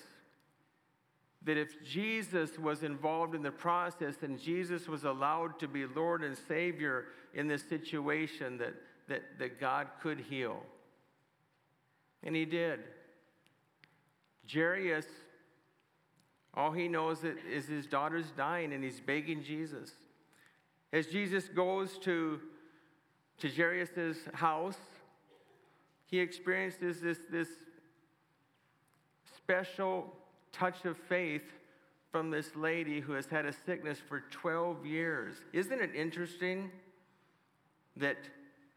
that 1.44 1.58
if 1.58 1.84
Jesus 1.84 2.60
was 2.60 2.84
involved 2.84 3.34
in 3.34 3.42
the 3.42 3.52
process 3.52 4.16
and 4.24 4.40
Jesus 4.40 4.88
was 4.88 5.06
allowed 5.06 5.58
to 5.60 5.68
be 5.68 5.86
Lord 5.86 6.24
and 6.24 6.38
Savior 6.48 7.06
in 7.34 7.48
this 7.48 7.64
situation, 7.64 8.58
that, 8.58 8.74
that, 9.08 9.24
that 9.40 9.60
God 9.60 9.88
could 10.02 10.20
heal. 10.20 10.62
And 12.24 12.36
he 12.36 12.46
did. 12.46 12.82
Jairus, 14.52 15.06
all 16.54 16.72
he 16.72 16.88
knows 16.88 17.24
is 17.24 17.68
his 17.68 17.86
daughter's 17.86 18.32
dying 18.36 18.74
and 18.74 18.84
he's 18.84 19.00
begging 19.00 19.44
Jesus. 19.44 19.92
As 20.92 21.06
Jesus 21.06 21.48
goes 21.48 21.98
to, 22.00 22.42
to 23.38 23.50
Jairus' 23.50 24.18
house, 24.34 24.78
he 26.06 26.20
experiences 26.20 27.00
this, 27.00 27.20
this 27.32 27.48
special 29.38 30.12
touch 30.52 30.86
of 30.86 30.98
faith 30.98 31.44
from 32.12 32.32
this 32.32 32.56
lady 32.56 33.00
who 33.00 33.14
has 33.14 33.26
had 33.28 33.46
a 33.46 33.54
sickness 33.54 34.00
for 34.08 34.22
12 34.32 34.86
years. 34.86 35.36
Isn't 35.54 35.80
it 35.80 35.94
interesting 35.96 36.72
that 37.98 38.18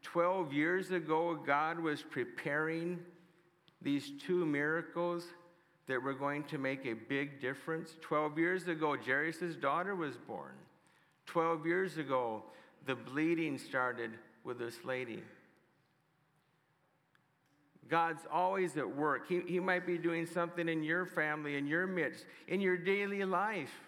12 0.03 0.53
years 0.53 0.91
ago 0.91 1.35
God 1.35 1.79
was 1.79 2.03
preparing 2.03 2.99
these 3.81 4.13
two 4.25 4.45
miracles 4.45 5.25
that 5.87 6.03
were 6.03 6.15
going 6.15 6.45
to 6.45 6.59
make 6.59 6.85
a 6.85 6.95
big 6.95 7.41
difference? 7.41 7.97
12 8.03 8.39
years 8.39 8.69
ago, 8.69 8.97
Jairus' 8.97 9.57
daughter 9.61 9.95
was 9.95 10.17
born. 10.17 10.53
12 11.27 11.67
years 11.67 11.99
ago, 11.99 12.43
the 12.87 12.95
bleeding 12.95 13.57
started 13.59 14.11
with 14.45 14.59
this 14.59 14.85
lady. 14.85 15.23
God's 17.93 18.23
always 18.33 18.79
at 18.79 18.97
work. 18.97 19.29
He, 19.29 19.43
he 19.47 19.61
might 19.61 19.87
be 19.87 19.99
doing 19.99 20.25
something 20.25 20.67
in 20.67 20.83
your 20.83 21.05
family, 21.05 21.59
in 21.59 21.67
your 21.67 21.87
midst, 21.87 22.25
in 22.49 22.59
your 22.59 22.79
daily 22.79 23.23
life, 23.23 23.83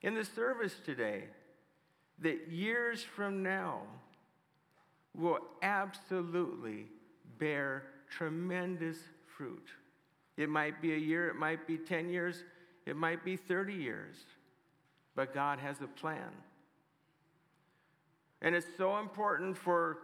in 0.00 0.14
the 0.14 0.24
service 0.24 0.74
today, 0.86 1.24
that 2.20 2.48
years 2.48 3.02
from 3.02 3.42
now 3.42 3.82
will 5.14 5.40
absolutely 5.60 6.86
bear 7.38 7.82
tremendous 8.08 8.96
fruit. 9.36 9.68
It 10.38 10.48
might 10.48 10.80
be 10.80 10.94
a 10.94 10.98
year, 10.98 11.28
it 11.28 11.36
might 11.36 11.66
be 11.66 11.76
10 11.76 12.08
years, 12.08 12.42
it 12.86 12.96
might 12.96 13.22
be 13.22 13.36
30 13.36 13.74
years, 13.74 14.16
but 15.14 15.34
God 15.34 15.58
has 15.58 15.82
a 15.82 15.86
plan. 15.86 16.32
And 18.40 18.54
it's 18.54 18.66
so 18.78 18.96
important 18.96 19.58
for 19.58 19.98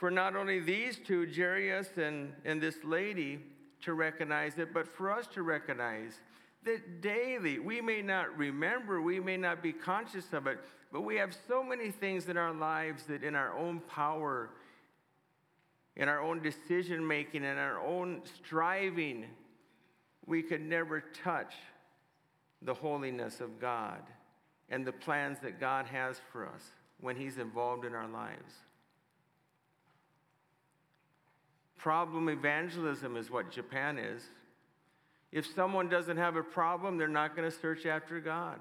for 0.00 0.10
not 0.10 0.34
only 0.34 0.60
these 0.60 0.98
two, 0.98 1.30
Jairus 1.30 1.98
and, 1.98 2.32
and 2.46 2.58
this 2.58 2.82
lady, 2.84 3.38
to 3.82 3.92
recognize 3.92 4.56
it, 4.56 4.72
but 4.72 4.88
for 4.88 5.12
us 5.12 5.26
to 5.26 5.42
recognize 5.42 6.20
that 6.64 7.02
daily, 7.02 7.58
we 7.58 7.82
may 7.82 8.00
not 8.00 8.34
remember, 8.36 9.02
we 9.02 9.20
may 9.20 9.36
not 9.36 9.62
be 9.62 9.74
conscious 9.74 10.32
of 10.32 10.46
it, 10.46 10.58
but 10.90 11.02
we 11.02 11.16
have 11.16 11.36
so 11.46 11.62
many 11.62 11.90
things 11.90 12.30
in 12.30 12.38
our 12.38 12.52
lives 12.52 13.02
that 13.04 13.22
in 13.22 13.34
our 13.34 13.54
own 13.58 13.80
power, 13.80 14.48
in 15.96 16.08
our 16.08 16.22
own 16.22 16.40
decision 16.40 17.06
making, 17.06 17.44
in 17.44 17.58
our 17.58 17.78
own 17.78 18.22
striving, 18.24 19.26
we 20.24 20.42
could 20.42 20.62
never 20.62 21.04
touch 21.22 21.52
the 22.62 22.72
holiness 22.72 23.42
of 23.42 23.60
God 23.60 24.00
and 24.70 24.86
the 24.86 24.92
plans 24.92 25.38
that 25.40 25.60
God 25.60 25.84
has 25.84 26.18
for 26.32 26.46
us 26.46 26.70
when 27.02 27.16
He's 27.16 27.36
involved 27.36 27.84
in 27.84 27.94
our 27.94 28.08
lives. 28.08 28.54
Problem 31.82 32.28
evangelism 32.28 33.16
is 33.16 33.30
what 33.30 33.50
Japan 33.50 33.98
is. 33.98 34.22
If 35.32 35.46
someone 35.46 35.88
doesn't 35.88 36.16
have 36.16 36.36
a 36.36 36.42
problem, 36.42 36.98
they're 36.98 37.08
not 37.08 37.36
going 37.36 37.50
to 37.50 37.56
search 37.56 37.86
after 37.86 38.20
God. 38.20 38.60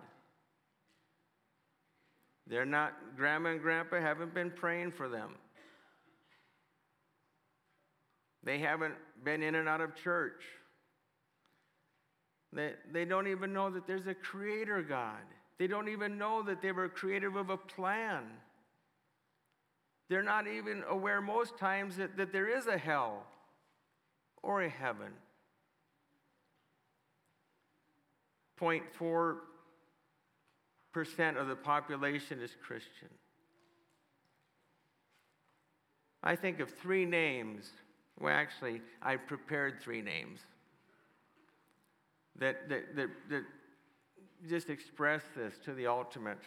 They're 2.47 2.65
not, 2.65 2.93
grandma 3.17 3.49
and 3.49 3.61
grandpa 3.61 3.99
haven't 3.99 4.33
been 4.33 4.51
praying 4.51 4.91
for 4.91 5.09
them. 5.09 5.35
They 8.43 8.59
haven't 8.59 8.95
been 9.23 9.43
in 9.43 9.55
and 9.55 9.67
out 9.67 9.81
of 9.81 9.95
church. 9.95 10.41
They, 12.53 12.73
they 12.91 13.05
don't 13.05 13.27
even 13.27 13.51
know 13.51 13.69
that 13.69 13.85
there's 13.85 14.07
a 14.07 14.15
creator 14.15 14.81
God. 14.81 15.17
They 15.57 15.67
don't 15.67 15.89
even 15.89 16.17
know 16.17 16.41
that 16.43 16.61
they 16.61 16.71
were 16.71 16.87
creative 16.87 17.35
of 17.35 17.49
a 17.49 17.57
plan. 17.57 18.23
They're 20.09 20.23
not 20.23 20.47
even 20.47 20.83
aware 20.89 21.21
most 21.21 21.57
times 21.57 21.95
that, 21.97 22.17
that 22.17 22.33
there 22.33 22.47
is 22.47 22.67
a 22.67 22.77
hell 22.77 23.25
or 24.41 24.63
a 24.63 24.69
heaven. 24.69 25.11
0.4% 28.59 31.37
of 31.37 31.47
the 31.47 31.55
population 31.55 32.41
is 32.41 32.55
Christian. 32.61 33.07
I 36.21 36.35
think 36.35 36.59
of 36.59 36.69
three 36.69 37.05
names. 37.05 37.69
Well, 38.19 38.33
actually, 38.33 38.81
I 39.01 39.15
prepared 39.15 39.79
three 39.79 40.01
names 40.01 40.41
that, 42.39 42.69
that, 42.69 42.95
that, 42.95 43.09
that 43.29 43.43
just 44.49 44.69
express 44.69 45.23
this 45.35 45.53
to 45.65 45.73
the 45.73 45.87
ultimate. 45.87 46.39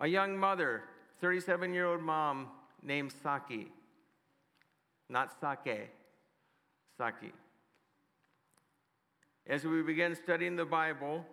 A 0.00 0.06
young 0.06 0.36
mother 0.36 0.82
37 1.24 1.72
year 1.72 1.86
old 1.86 2.02
mom 2.02 2.48
named 2.82 3.10
Saki. 3.22 3.72
Not 5.08 5.30
Sake, 5.40 5.88
Saki. 6.98 7.32
As 9.46 9.64
we 9.64 9.80
began 9.80 10.14
studying 10.14 10.54
the 10.54 10.66
Bible, 10.66 11.24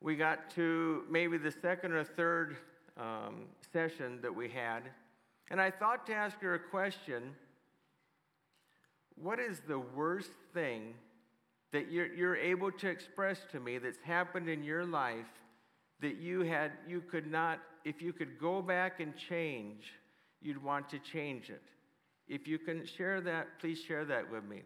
we 0.00 0.16
got 0.16 0.48
to 0.54 1.02
maybe 1.10 1.36
the 1.36 1.50
second 1.50 1.92
or 1.92 2.04
third 2.04 2.56
um, 2.98 3.42
session 3.70 4.20
that 4.22 4.34
we 4.34 4.48
had, 4.48 4.84
and 5.50 5.60
I 5.60 5.70
thought 5.70 6.06
to 6.06 6.14
ask 6.14 6.40
her 6.40 6.54
a 6.54 6.58
question 6.58 7.34
What 9.16 9.38
is 9.38 9.60
the 9.68 9.78
worst 9.78 10.32
thing 10.54 10.94
that 11.72 11.92
you're, 11.92 12.10
you're 12.14 12.36
able 12.36 12.72
to 12.72 12.88
express 12.88 13.40
to 13.52 13.60
me 13.60 13.76
that's 13.76 14.00
happened 14.00 14.48
in 14.48 14.64
your 14.64 14.86
life 14.86 15.26
that 16.02 16.20
you 16.20 16.40
had 16.40 16.72
you 16.86 17.00
could 17.00 17.30
not 17.30 17.60
if 17.84 18.02
you 18.02 18.12
could 18.12 18.38
go 18.38 18.60
back 18.60 19.00
and 19.00 19.14
change 19.16 19.94
you'd 20.42 20.62
want 20.62 20.88
to 20.90 20.98
change 20.98 21.48
it. 21.48 21.62
If 22.28 22.46
you 22.46 22.58
can 22.58 22.84
share 22.84 23.20
that 23.22 23.58
please 23.60 23.80
share 23.80 24.04
that 24.04 24.30
with 24.30 24.44
me. 24.44 24.62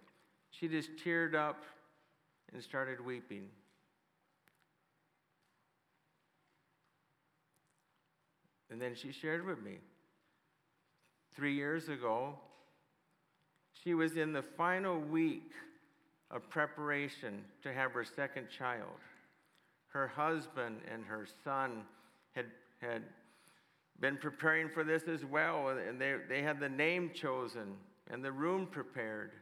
She 0.51 0.67
just 0.67 0.91
teared 1.05 1.35
up 1.35 1.63
and 2.53 2.63
started 2.63 3.05
weeping. 3.05 3.49
And 8.71 8.81
then 8.81 8.95
she 8.95 9.13
shared 9.13 9.47
with 9.47 9.63
me. 9.63 9.77
Three 11.35 11.55
years 11.55 11.89
ago 11.89 12.35
she 13.85 13.95
was 13.95 14.17
in 14.17 14.33
the 14.33 14.43
final 14.43 14.99
week 14.99 15.53
of 16.31 16.49
preparation 16.49 17.45
to 17.63 17.73
have 17.73 17.93
her 17.93 18.05
second 18.05 18.49
child 18.51 18.89
her 19.97 20.09
husband 20.09 20.77
and 20.93 21.07
her 21.07 21.27
son 21.43 21.83
had, 22.33 22.45
had 22.83 23.03
been 23.99 24.19
preparing 24.19 24.69
for 24.69 24.85
this 24.85 25.05
as 25.05 25.25
well, 25.25 25.69
and 25.69 25.99
they, 25.99 26.17
they 26.29 26.43
had 26.43 26.61
the 26.61 26.69
name 26.69 27.11
chosen 27.15 27.75
and 28.11 28.23
the 28.23 28.31
room 28.31 28.67
prepared. 28.67 29.33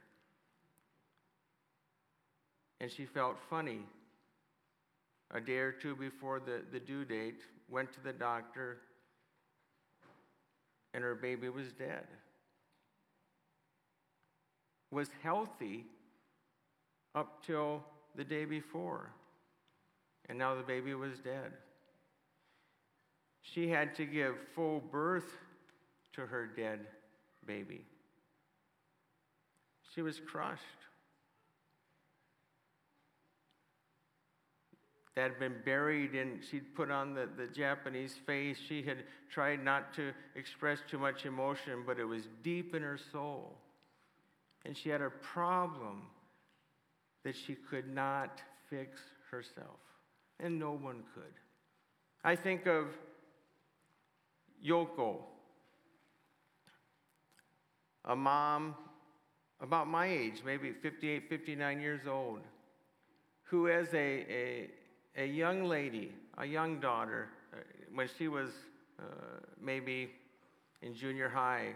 And 2.80 2.88
she 2.88 3.04
felt 3.04 3.36
funny. 3.50 3.80
A 5.32 5.40
day 5.40 5.56
or 5.56 5.72
two 5.72 5.96
before 5.96 6.38
the, 6.38 6.62
the 6.70 6.78
due 6.78 7.04
date, 7.04 7.40
went 7.68 7.92
to 7.94 8.00
the 8.00 8.12
doctor, 8.12 8.78
and 10.92 11.02
her 11.02 11.16
baby 11.16 11.48
was 11.48 11.72
dead. 11.72 12.06
Was 14.92 15.08
healthy 15.20 15.86
up 17.16 17.44
till 17.44 17.82
the 18.14 18.22
day 18.22 18.44
before 18.44 19.10
and 20.28 20.38
now 20.38 20.54
the 20.54 20.62
baby 20.62 20.94
was 20.94 21.18
dead. 21.18 21.52
She 23.42 23.68
had 23.68 23.94
to 23.96 24.06
give 24.06 24.34
full 24.54 24.80
birth 24.80 25.36
to 26.14 26.22
her 26.22 26.46
dead 26.46 26.80
baby. 27.46 27.84
She 29.94 30.02
was 30.02 30.20
crushed. 30.20 30.62
That 35.14 35.30
had 35.30 35.38
been 35.38 35.54
buried 35.64 36.14
and 36.14 36.40
she'd 36.50 36.74
put 36.74 36.90
on 36.90 37.14
the, 37.14 37.28
the 37.36 37.46
Japanese 37.46 38.16
face. 38.26 38.56
She 38.68 38.82
had 38.82 39.04
tried 39.30 39.62
not 39.62 39.94
to 39.94 40.12
express 40.34 40.80
too 40.90 40.98
much 40.98 41.24
emotion, 41.24 41.84
but 41.86 42.00
it 42.00 42.04
was 42.04 42.22
deep 42.42 42.74
in 42.74 42.82
her 42.82 42.98
soul. 43.12 43.56
And 44.64 44.76
she 44.76 44.88
had 44.88 45.02
a 45.02 45.10
problem 45.10 46.02
that 47.22 47.36
she 47.36 47.54
could 47.54 47.94
not 47.94 48.40
fix 48.68 49.00
herself 49.30 49.78
and 50.40 50.58
no 50.58 50.72
one 50.72 51.02
could. 51.14 51.22
I 52.22 52.36
think 52.36 52.66
of 52.66 52.86
Yoko, 54.66 55.16
a 58.04 58.16
mom 58.16 58.74
about 59.60 59.88
my 59.88 60.06
age, 60.06 60.42
maybe 60.44 60.72
58, 60.82 61.28
59 61.28 61.80
years 61.80 62.02
old. 62.06 62.40
who, 63.44 63.68
as 63.68 63.88
a, 63.94 63.96
a, 63.96 64.70
a 65.16 65.26
young 65.26 65.64
lady, 65.64 66.12
a 66.38 66.46
young 66.46 66.80
daughter, 66.80 67.28
uh, 67.52 67.58
when 67.94 68.08
she 68.18 68.26
was 68.28 68.50
uh, 68.98 69.02
maybe 69.60 70.10
in 70.82 70.94
junior 70.94 71.28
high, 71.28 71.68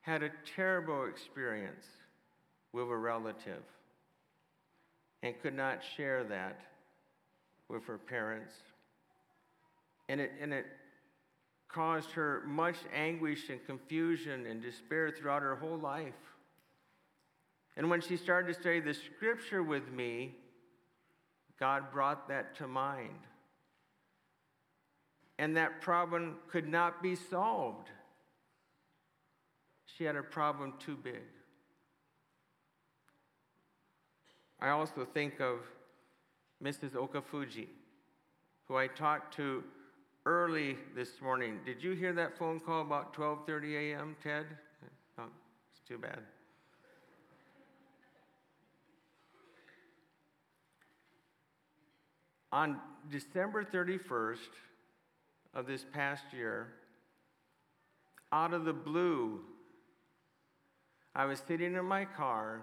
had 0.00 0.22
a 0.22 0.30
terrible 0.56 1.06
experience 1.06 1.84
with 2.72 2.88
a 2.88 2.96
relative 2.96 3.62
and 5.22 5.34
could 5.42 5.54
not 5.54 5.80
share 5.96 6.24
that 6.24 6.60
with 7.68 7.84
her 7.86 7.98
parents. 7.98 8.52
And 10.08 10.20
it, 10.20 10.32
and 10.40 10.52
it 10.52 10.66
caused 11.68 12.12
her 12.12 12.42
much 12.46 12.76
anguish 12.94 13.48
and 13.48 13.64
confusion 13.66 14.46
and 14.46 14.62
despair 14.62 15.10
throughout 15.10 15.42
her 15.42 15.56
whole 15.56 15.78
life. 15.78 16.14
And 17.76 17.90
when 17.90 18.00
she 18.00 18.16
started 18.16 18.54
to 18.54 18.60
study 18.60 18.80
the 18.80 18.94
scripture 18.94 19.62
with 19.62 19.90
me, 19.92 20.34
God 21.58 21.90
brought 21.92 22.28
that 22.28 22.54
to 22.56 22.68
mind. 22.68 23.18
And 25.38 25.56
that 25.56 25.82
problem 25.82 26.36
could 26.50 26.66
not 26.66 27.02
be 27.02 27.14
solved. 27.14 27.88
She 29.84 30.04
had 30.04 30.16
a 30.16 30.22
problem 30.22 30.74
too 30.78 30.96
big. 30.96 31.22
I 34.60 34.70
also 34.70 35.06
think 35.12 35.40
of 35.40 35.58
Mrs. 36.62 36.92
Okafuji, 36.92 37.68
who 38.66 38.76
I 38.76 38.86
talked 38.86 39.34
to 39.36 39.62
early 40.24 40.76
this 40.94 41.20
morning. 41.20 41.60
Did 41.64 41.82
you 41.82 41.92
hear 41.92 42.12
that 42.14 42.36
phone 42.38 42.60
call 42.60 42.82
about 42.82 43.14
12:30 43.14 43.92
a.m., 43.92 44.16
Ted? 44.22 44.46
Oh, 45.18 45.24
it's 45.70 45.80
too 45.86 45.98
bad. 45.98 46.20
On 52.52 52.80
December 53.10 53.64
31st 53.64 54.38
of 55.52 55.66
this 55.66 55.84
past 55.92 56.24
year, 56.32 56.68
out 58.32 58.54
of 58.54 58.64
the 58.64 58.72
blue, 58.72 59.40
I 61.14 61.26
was 61.26 61.42
sitting 61.46 61.74
in 61.74 61.84
my 61.84 62.04
car 62.04 62.62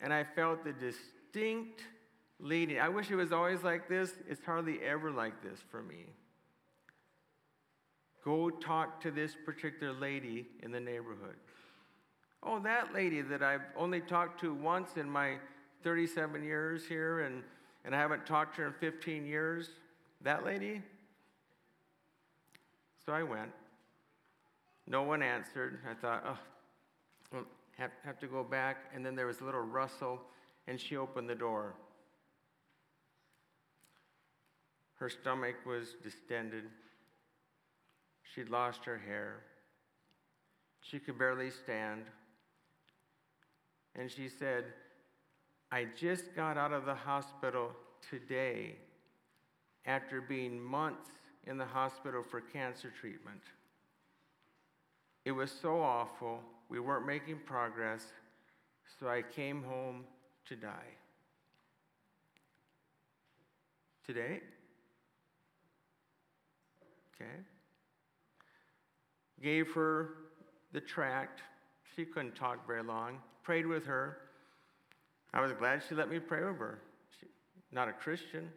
and 0.00 0.12
I 0.12 0.24
felt 0.24 0.64
the 0.64 0.72
distinct 0.72 1.82
leading. 2.40 2.78
I 2.78 2.88
wish 2.88 3.10
it 3.10 3.16
was 3.16 3.32
always 3.32 3.62
like 3.62 3.88
this. 3.88 4.12
It's 4.28 4.44
hardly 4.44 4.80
ever 4.82 5.10
like 5.10 5.42
this 5.42 5.58
for 5.70 5.82
me. 5.82 6.06
Go 8.24 8.50
talk 8.50 9.00
to 9.02 9.10
this 9.10 9.36
particular 9.44 9.92
lady 9.92 10.46
in 10.62 10.72
the 10.72 10.80
neighborhood. 10.80 11.36
Oh, 12.42 12.60
that 12.60 12.92
lady 12.92 13.22
that 13.22 13.42
I've 13.42 13.62
only 13.76 14.00
talked 14.00 14.40
to 14.40 14.52
once 14.52 14.96
in 14.96 15.08
my 15.08 15.36
37 15.82 16.42
years 16.42 16.84
here 16.86 17.20
and 17.20 17.42
and 17.86 17.94
I 17.94 17.98
haven't 17.98 18.26
talked 18.26 18.56
to 18.56 18.62
her 18.62 18.66
in 18.66 18.74
15 18.74 19.24
years. 19.24 19.70
That 20.22 20.44
lady? 20.44 20.82
So 23.06 23.12
I 23.12 23.22
went. 23.22 23.52
No 24.88 25.04
one 25.04 25.22
answered. 25.22 25.78
I 25.88 25.94
thought, 25.94 26.38
oh, 27.32 27.44
have, 27.78 27.92
have 28.04 28.18
to 28.18 28.26
go 28.26 28.42
back. 28.42 28.90
And 28.92 29.06
then 29.06 29.14
there 29.14 29.28
was 29.28 29.40
a 29.40 29.44
little 29.44 29.60
rustle, 29.60 30.20
and 30.66 30.80
she 30.80 30.96
opened 30.96 31.30
the 31.30 31.36
door. 31.36 31.74
Her 34.96 35.08
stomach 35.08 35.56
was 35.66 35.96
distended. 36.02 36.64
She'd 38.22 38.48
lost 38.48 38.84
her 38.84 38.98
hair. 38.98 39.36
She 40.80 40.98
could 40.98 41.18
barely 41.18 41.50
stand. 41.50 42.04
And 43.94 44.10
she 44.10 44.28
said, 44.28 44.64
I 45.70 45.86
just 45.96 46.34
got 46.34 46.56
out 46.56 46.72
of 46.72 46.86
the 46.86 46.94
hospital 46.94 47.72
today 48.08 48.76
after 49.84 50.20
being 50.20 50.62
months 50.62 51.10
in 51.46 51.58
the 51.58 51.64
hospital 51.64 52.22
for 52.22 52.40
cancer 52.40 52.92
treatment. 53.00 53.40
It 55.24 55.32
was 55.32 55.50
so 55.50 55.80
awful, 55.80 56.40
we 56.68 56.78
weren't 56.78 57.06
making 57.06 57.40
progress, 57.46 58.04
so 58.98 59.08
I 59.08 59.22
came 59.22 59.62
home 59.62 60.04
to 60.46 60.56
die. 60.56 60.94
Today? 64.06 64.40
Okay. 67.20 67.30
Gave 69.42 69.72
her 69.72 70.10
the 70.72 70.80
tract. 70.80 71.40
She 71.94 72.04
couldn't 72.04 72.36
talk 72.36 72.66
very 72.66 72.82
long. 72.82 73.18
Prayed 73.42 73.66
with 73.66 73.86
her. 73.86 74.18
I 75.32 75.40
was 75.40 75.52
glad 75.52 75.82
she 75.88 75.94
let 75.94 76.10
me 76.10 76.18
pray 76.18 76.44
with 76.44 76.58
her. 76.58 76.80
She, 77.20 77.26
not 77.72 77.88
a 77.88 77.92
Christian. 77.92 78.50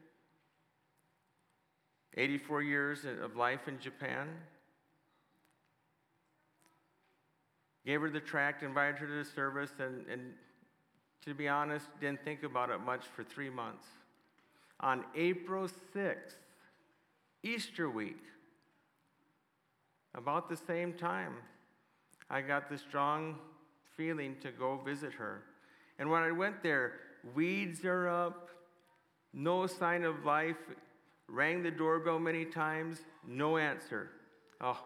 84 2.15 2.63
years 2.63 3.05
of 3.05 3.35
life 3.35 3.67
in 3.67 3.79
Japan. 3.79 4.27
Gave 7.85 8.01
her 8.01 8.09
the 8.09 8.19
tract, 8.19 8.63
invited 8.63 8.99
her 8.99 9.07
to 9.07 9.23
the 9.23 9.25
service, 9.25 9.71
and, 9.79 10.05
and 10.11 10.33
to 11.25 11.33
be 11.33 11.47
honest, 11.47 11.85
didn't 11.99 12.23
think 12.23 12.43
about 12.43 12.69
it 12.69 12.79
much 12.81 13.05
for 13.15 13.23
three 13.23 13.49
months. 13.49 13.85
On 14.81 15.03
April 15.15 15.67
6th, 15.95 16.35
Easter 17.43 17.89
week, 17.89 18.21
about 20.15 20.49
the 20.49 20.57
same 20.57 20.93
time, 20.93 21.35
I 22.29 22.41
got 22.41 22.69
the 22.69 22.77
strong 22.77 23.37
feeling 23.95 24.35
to 24.41 24.51
go 24.51 24.77
visit 24.77 25.13
her. 25.13 25.43
And 25.97 26.09
when 26.09 26.23
I 26.23 26.31
went 26.31 26.63
there, 26.63 26.93
weeds 27.35 27.83
are 27.85 28.07
up, 28.07 28.49
no 29.33 29.67
sign 29.67 30.03
of 30.03 30.25
life. 30.25 30.57
Rang 31.27 31.61
the 31.61 31.71
doorbell 31.71 32.19
many 32.19 32.45
times, 32.45 32.99
no 33.27 33.57
answer. 33.57 34.09
Oh, 34.61 34.79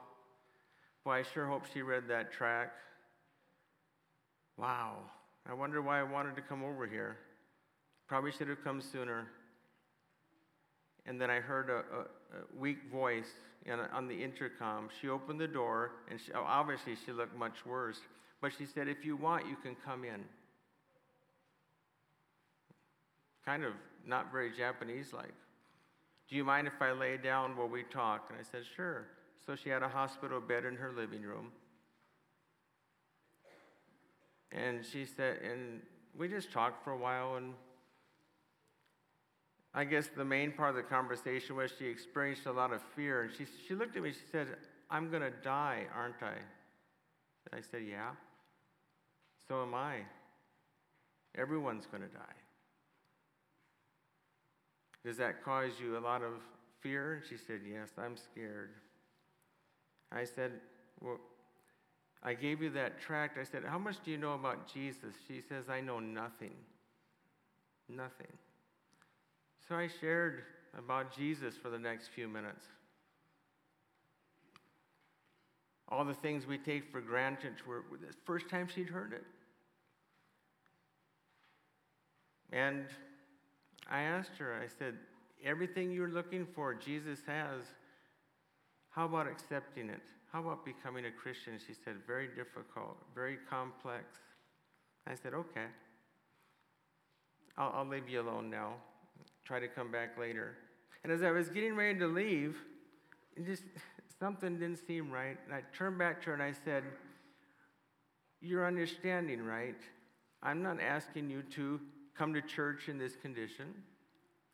boy, 1.06 1.12
I 1.12 1.24
sure 1.24 1.48
hope 1.48 1.66
she 1.74 1.82
read 1.82 2.08
that 2.10 2.34
track. 2.34 2.74
Wow, 4.58 4.98
I 5.50 5.54
wonder 5.54 5.82
why 5.82 6.00
I 6.00 6.04
wanted 6.04 6.36
to 6.36 6.42
come 6.42 6.64
over 6.64 6.86
here. 6.86 7.18
Probably 8.08 8.32
should 8.32 8.50
have 8.50 8.64
come 8.64 8.82
sooner. 8.82 9.28
And 11.06 11.20
then 11.20 11.30
I 11.30 11.40
heard 11.40 11.70
a, 11.70 11.74
a, 11.74 12.02
a 12.02 12.58
weak 12.58 12.92
voice 12.92 13.30
in, 13.66 13.80
on 13.80 14.08
the 14.08 14.24
intercom. 14.24 14.90
She 15.02 15.10
opened 15.10 15.40
the 15.40 15.48
door, 15.48 15.92
and 16.10 16.20
she, 16.20 16.32
oh, 16.34 16.44
obviously 16.46 16.96
she 17.06 17.12
looked 17.12 17.38
much 17.38 17.66
worse. 17.66 18.00
But 18.42 18.52
she 18.58 18.66
said, 18.66 18.88
If 18.88 19.06
you 19.06 19.16
want, 19.16 19.48
you 19.48 19.56
can 19.56 19.76
come 19.86 20.04
in 20.04 20.24
kind 23.46 23.64
of 23.64 23.74
not 24.08 24.32
very 24.32 24.52
Japanese 24.56 25.12
like. 25.14 25.34
Do 26.30 26.36
you 26.38 26.46
mind 26.46 26.68
if 26.68 26.82
I 26.82 26.94
lay 26.94 27.18
down 27.18 27.58
while 27.58 27.68
we 27.68 27.84
talk? 27.84 28.28
And 28.30 28.40
I 28.40 28.44
said, 28.44 28.62
Sure. 28.76 29.06
So 29.46 29.56
she 29.56 29.70
had 29.70 29.84
a 29.84 29.90
hospital 29.90 30.40
bed 30.40 30.64
in 30.64 30.76
her 30.76 30.92
living 30.96 31.22
room. 31.22 31.52
And 34.52 34.86
she 34.86 35.06
said, 35.06 35.40
and 35.42 35.82
we 36.18 36.28
just 36.28 36.52
talked 36.52 36.84
for 36.84 36.92
a 36.92 36.98
while, 36.98 37.36
and 37.36 37.54
I 39.76 39.84
guess 39.86 40.08
the 40.16 40.26
main 40.26 40.52
part 40.52 40.70
of 40.72 40.76
the 40.76 40.84
conversation 40.84 41.56
was 41.56 41.72
she 41.78 41.86
experienced 41.86 42.46
a 42.46 42.52
lot 42.52 42.72
of 42.72 42.82
fear. 42.96 43.24
And 43.24 43.32
she, 43.36 43.46
she 43.68 43.74
looked 43.74 43.96
at 43.98 44.04
me, 44.04 44.12
she 44.12 44.28
said, 44.32 44.48
I'm 44.90 45.10
going 45.10 45.24
to 45.24 45.32
die, 45.44 45.86
aren't 45.96 46.22
I? 46.22 46.36
And 47.52 47.60
I 47.60 47.62
said, 47.62 47.82
Yeah. 47.90 48.12
So 49.48 49.64
am 49.64 49.74
I. 49.74 49.98
Everyone's 51.36 51.86
going 51.88 52.04
to 52.04 52.10
die. 52.10 52.22
Does 55.04 55.18
that 55.18 55.44
cause 55.44 55.72
you 55.82 55.98
a 55.98 56.00
lot 56.00 56.22
of 56.22 56.34
fear? 56.80 57.16
And 57.16 57.24
she 57.28 57.36
said, 57.36 57.62
Yes, 57.70 57.90
I'm 57.98 58.16
scared. 58.16 58.70
I 60.12 60.24
said, 60.24 60.52
Well, 61.02 61.20
I 62.22 62.36
gave 62.36 62.62
you 62.62 62.70
that 62.72 63.02
tract. 63.02 63.40
I 63.40 63.44
said, 63.44 63.64
How 63.66 63.80
much 63.80 63.96
do 64.06 64.12
you 64.12 64.18
know 64.18 64.34
about 64.34 64.72
Jesus? 64.72 65.16
She 65.28 65.42
says, 65.42 65.66
I 65.68 65.82
know 65.82 66.00
nothing. 66.00 66.54
Nothing. 67.90 68.28
So 69.68 69.76
I 69.76 69.88
shared 70.02 70.44
about 70.78 71.16
Jesus 71.16 71.56
for 71.56 71.70
the 71.70 71.80
next 71.80 72.10
few 72.10 72.28
minutes. 72.28 72.66
All 75.90 76.04
the 76.04 76.14
things 76.14 76.46
we 76.46 76.58
take 76.58 76.92
for 76.92 77.02
granted 77.02 77.54
were 77.68 77.84
the 77.92 78.14
first 78.26 78.50
time 78.50 78.68
she'd 78.68 78.90
heard 78.90 79.14
it. 79.14 79.24
And 82.52 82.86
I 83.90 84.02
asked 84.02 84.38
her, 84.38 84.54
I 84.54 84.68
said, 84.80 84.96
everything 85.44 85.92
you're 85.92 86.10
looking 86.10 86.46
for, 86.46 86.74
Jesus 86.74 87.20
has. 87.28 87.62
How 88.90 89.06
about 89.06 89.28
accepting 89.28 89.90
it? 89.90 90.02
How 90.32 90.40
about 90.40 90.66
becoming 90.66 91.06
a 91.06 91.12
Christian? 91.12 91.54
She 91.66 91.74
said, 91.74 91.96
very 92.08 92.28
difficult, 92.28 92.98
very 93.14 93.38
complex. 93.50 94.06
I 95.06 95.16
said, 95.16 95.34
okay. 95.34 95.66
I'll, 97.58 97.72
I'll 97.76 97.88
leave 97.88 98.10
you 98.10 98.22
alone 98.22 98.50
now. 98.50 98.74
Try 99.46 99.60
to 99.60 99.68
come 99.68 99.92
back 99.92 100.18
later. 100.18 100.56
And 101.04 101.12
as 101.12 101.22
I 101.22 101.32
was 101.32 101.50
getting 101.50 101.76
ready 101.76 102.00
to 102.00 102.08
leave, 102.08 102.58
just 103.46 103.64
something 104.20 104.58
didn't 104.58 104.86
seem 104.88 105.12
right. 105.12 105.38
And 105.46 105.54
I 105.54 105.62
turned 105.76 105.98
back 105.98 106.22
to 106.22 106.28
her 106.28 106.34
and 106.34 106.44
I 106.44 106.54
said, 106.54 106.84
You're 108.42 108.66
understanding, 108.66 109.44
right? 109.44 109.82
I'm 110.42 110.62
not 110.62 110.80
asking 110.82 111.30
you 111.30 111.42
to 111.56 111.80
come 112.18 112.34
to 112.34 112.42
church 112.42 112.90
in 112.90 112.98
this 112.98 113.16
condition. 113.16 113.74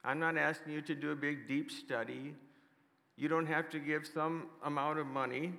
I'm 0.03 0.19
not 0.19 0.37
asking 0.37 0.73
you 0.73 0.81
to 0.81 0.95
do 0.95 1.11
a 1.11 1.15
big, 1.15 1.47
deep 1.47 1.71
study. 1.71 2.33
You 3.17 3.27
don't 3.27 3.47
have 3.47 3.69
to 3.71 3.79
give 3.79 4.07
some 4.07 4.47
amount 4.63 4.99
of 4.99 5.07
money. 5.07 5.53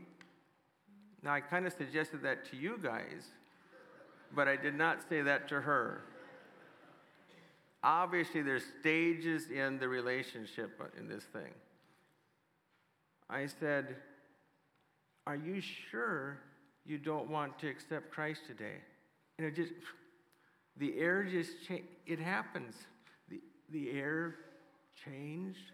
Now, 1.22 1.34
I 1.34 1.40
kind 1.40 1.66
of 1.66 1.72
suggested 1.72 2.22
that 2.22 2.50
to 2.50 2.56
you 2.56 2.80
guys, 2.82 3.28
but 4.34 4.48
I 4.48 4.56
did 4.56 4.74
not 4.74 5.06
say 5.08 5.20
that 5.20 5.46
to 5.48 5.60
her. 5.60 6.00
Obviously, 7.82 8.42
there's 8.42 8.64
stages 8.80 9.50
in 9.50 9.78
the 9.78 9.88
relationship 9.88 10.80
in 10.98 11.08
this 11.08 11.24
thing. 11.24 11.52
I 13.30 13.46
said, 13.46 13.96
Are 15.26 15.36
you 15.36 15.60
sure 15.60 16.38
you 16.84 16.98
don't 16.98 17.30
want 17.30 17.58
to 17.60 17.68
accept 17.68 18.10
Christ 18.10 18.42
today? 18.46 18.76
And 19.38 19.46
it 19.46 19.56
just, 19.56 19.72
the 20.76 20.98
air 20.98 21.24
just 21.24 21.52
changed. 21.66 21.88
It 22.06 22.18
happens. 22.18 22.74
The, 23.30 23.40
the 23.70 23.92
air 23.92 24.34
changed. 25.04 25.72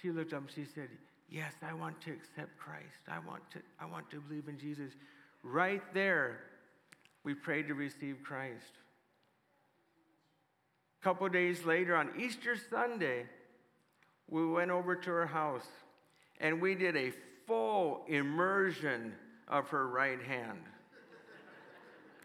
She 0.00 0.10
looked 0.10 0.32
up 0.32 0.40
and 0.40 0.50
she 0.50 0.64
said, 0.64 0.88
Yes, 1.28 1.52
I 1.62 1.74
want 1.74 2.00
to 2.02 2.12
accept 2.12 2.56
Christ. 2.58 3.02
I 3.08 3.18
want 3.18 3.42
to, 3.52 3.58
I 3.78 3.84
want 3.84 4.10
to 4.10 4.20
believe 4.20 4.48
in 4.48 4.58
Jesus. 4.58 4.92
Right 5.42 5.82
there, 5.92 6.40
we 7.24 7.34
prayed 7.34 7.68
to 7.68 7.74
receive 7.74 8.18
Christ. 8.24 8.72
Couple 11.02 11.28
days 11.30 11.64
later, 11.64 11.96
on 11.96 12.10
Easter 12.18 12.56
Sunday, 12.70 13.24
we 14.28 14.46
went 14.46 14.70
over 14.70 14.94
to 14.94 15.10
her 15.10 15.26
house 15.26 15.66
and 16.40 16.60
we 16.60 16.74
did 16.74 16.96
a 16.96 17.12
full 17.46 18.04
immersion 18.06 19.14
of 19.48 19.68
her 19.68 19.88
right 19.88 20.20
hand. 20.22 20.58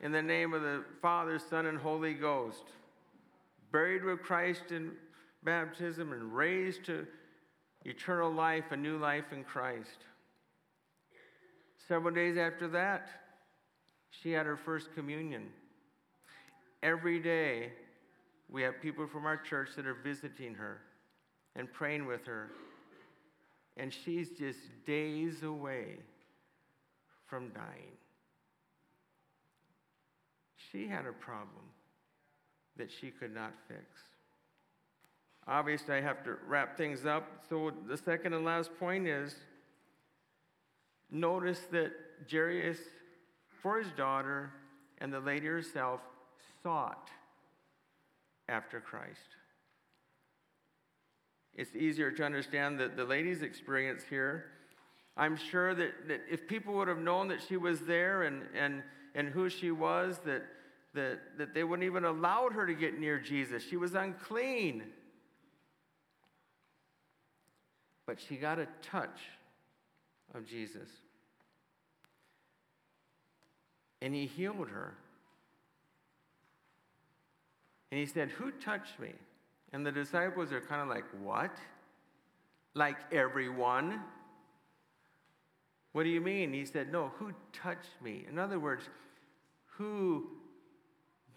In 0.02 0.12
the 0.12 0.22
name 0.22 0.54
of 0.54 0.62
the 0.62 0.84
Father, 1.02 1.40
Son, 1.40 1.66
and 1.66 1.78
Holy 1.78 2.14
Ghost, 2.14 2.64
buried 3.72 4.04
with 4.04 4.22
Christ 4.22 4.72
in 4.72 4.92
baptism 5.44 6.12
and 6.12 6.36
raised 6.36 6.86
to 6.86 7.08
eternal 7.86 8.32
life, 8.32 8.66
a 8.72 8.78
new 8.78 8.98
life 8.98 9.32
in 9.32 9.44
Christ. 9.44 10.06
Several 11.88 12.14
days 12.14 12.38
after 12.38 12.68
that, 12.70 13.08
she 14.10 14.32
had 14.32 14.46
her 14.46 14.58
first 14.58 14.94
communion. 14.94 15.48
Every 16.84 17.20
day, 17.20 17.72
we 18.50 18.62
have 18.62 18.82
people 18.82 19.08
from 19.08 19.26
our 19.26 19.38
church 19.38 19.70
that 19.76 19.86
are 19.86 19.96
visiting 19.96 20.54
her 20.54 20.82
and 21.56 21.72
praying 21.72 22.06
with 22.06 22.26
her. 22.26 22.50
And 23.78 23.94
she's 23.94 24.30
just 24.30 24.60
days 24.86 25.44
away 25.44 25.98
from 27.28 27.50
dying. 27.50 27.98
She 30.72 30.88
had 30.88 31.06
a 31.06 31.12
problem 31.12 31.64
that 32.78 32.90
she 32.92 33.10
could 33.10 33.34
not 33.34 33.54
fix. 33.68 33.82
Obviously, 35.48 35.96
I 35.96 36.02
have 36.02 36.24
to 36.24 36.38
wrap 36.48 36.78
things 36.78 37.06
up. 37.06 37.46
So, 37.50 37.72
the 37.88 37.98
second 37.98 38.34
and 38.34 38.44
last 38.44 38.72
point 38.80 39.08
is 39.08 39.36
notice 41.12 41.62
that 41.72 41.92
Jairus, 42.30 42.80
for 43.62 43.80
his 43.80 43.92
daughter 43.92 44.52
and 44.98 45.14
the 45.14 45.20
lady 45.20 45.46
herself, 45.46 46.02
sought 46.64 47.10
after 48.48 48.80
Christ. 48.80 49.36
It's 51.54 51.76
easier 51.76 52.12
to 52.12 52.24
understand 52.24 52.80
that 52.80 52.98
the 52.98 53.06
lady's 53.06 53.42
experience 53.42 54.04
here. 54.10 54.46
I'm 55.18 55.38
sure 55.38 55.74
that, 55.74 56.08
that 56.10 56.22
if 56.30 56.48
people 56.48 56.74
would 56.76 56.90
have 56.90 57.00
known 57.00 57.30
that 57.30 57.42
she 57.42 57.56
was 57.56 57.82
there 57.82 58.24
and, 58.24 58.44
and, 58.54 58.84
and 59.14 59.30
who 59.30 59.50
she 59.50 59.72
was, 59.72 60.20
that, 60.26 60.44
that, 60.94 61.20
that 61.38 61.54
they 61.54 61.64
wouldn't 61.64 61.86
even 61.86 62.04
allowed 62.04 62.52
her 62.54 62.66
to 62.68 62.74
get 62.74 63.00
near 63.00 63.20
Jesus. 63.20 63.64
She 63.64 63.78
was 63.78 63.96
unclean. 63.96 64.84
But 68.06 68.20
she 68.20 68.36
got 68.36 68.60
a 68.60 68.68
touch 68.82 69.20
of 70.34 70.46
Jesus. 70.46 70.90
And 74.02 74.14
he 74.14 74.26
healed 74.26 74.68
her. 74.68 74.96
And 77.96 78.02
he 78.02 78.08
said, 78.08 78.30
Who 78.32 78.52
touched 78.52 79.00
me? 79.00 79.14
And 79.72 79.86
the 79.86 79.92
disciples 79.92 80.52
are 80.52 80.60
kind 80.60 80.82
of 80.82 80.90
like, 80.90 81.06
What? 81.24 81.56
Like 82.74 82.98
everyone? 83.10 84.02
What 85.94 86.04
do 86.04 86.10
you 86.10 86.20
mean? 86.20 86.52
He 86.52 86.66
said, 86.66 86.92
No, 86.92 87.14
who 87.18 87.32
touched 87.54 88.02
me? 88.04 88.26
In 88.30 88.38
other 88.38 88.60
words, 88.60 88.84
who 89.78 90.28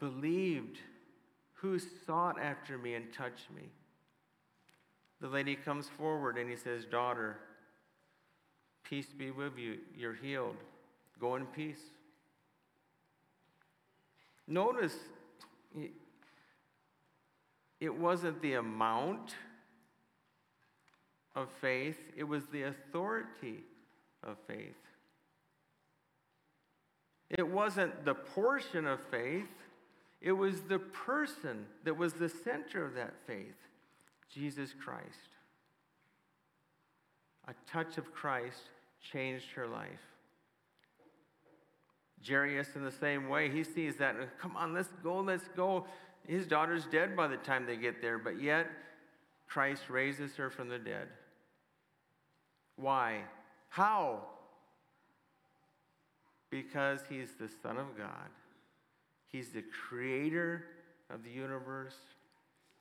believed, 0.01 0.79
who 1.53 1.79
sought 1.79 2.41
after 2.41 2.77
me 2.77 2.95
and 2.95 3.13
touched 3.13 3.53
me? 3.55 3.63
The 5.21 5.29
lady 5.29 5.55
comes 5.55 5.89
forward 5.89 6.39
and 6.39 6.51
he 6.51 6.57
says, 6.57 6.85
Daughter, 6.87 7.39
peace 8.83 9.13
be 9.17 9.31
with 9.31 9.57
you. 9.57 9.79
You're 9.97 10.15
healed. 10.15 10.57
Go 11.21 11.37
in 11.37 11.47
peace. 11.47 11.83
Notice 14.49 14.97
it 17.81 17.95
wasn't 17.95 18.41
the 18.43 18.55
amount 18.55 19.35
of 21.35 21.49
faith, 21.61 21.99
it 22.17 22.25
was 22.25 22.47
the 22.47 22.65
authority 22.65 23.61
of 24.23 24.37
faith. 24.47 24.75
It 27.31 27.47
wasn't 27.47 28.05
the 28.05 28.15
portion 28.15 28.87
of 28.87 29.01
faith, 29.11 29.49
it 30.21 30.33
was 30.33 30.63
the 30.63 30.79
person 30.79 31.67
that 31.85 31.97
was 31.97 32.15
the 32.15 32.29
center 32.29 32.85
of 32.85 32.95
that 32.95 33.15
faith 33.27 33.55
Jesus 34.33 34.75
Christ. 34.85 35.07
A 37.47 37.55
touch 37.71 37.97
of 37.97 38.13
Christ 38.13 38.63
changed 39.01 39.53
her 39.55 39.67
life. 39.67 39.89
Jairus, 42.27 42.75
in 42.75 42.85
the 42.85 42.91
same 42.91 43.29
way, 43.29 43.49
he 43.49 43.63
sees 43.63 43.97
that, 43.97 44.17
come 44.39 44.57
on, 44.57 44.75
let's 44.75 44.91
go, 45.03 45.21
let's 45.21 45.49
go. 45.57 45.87
His 46.29 46.47
daughter's 46.47 46.85
dead 46.85 47.17
by 47.17 47.27
the 47.27 47.39
time 47.39 47.65
they 47.65 47.77
get 47.77 48.03
there, 48.03 48.19
but 48.19 48.41
yet 48.41 48.69
Christ 49.49 49.89
raises 49.89 50.37
her 50.37 50.51
from 50.51 50.69
the 50.69 50.79
dead. 50.79 51.09
Why? 52.77 53.23
How? 53.71 54.21
Because 56.51 57.01
he's 57.09 57.31
the 57.41 57.49
Son 57.63 57.79
of 57.79 57.97
God. 57.97 58.29
He's 59.29 59.49
the 59.49 59.65
creator 59.89 60.65
of 61.11 61.25
the 61.25 61.31
universe, 61.31 61.97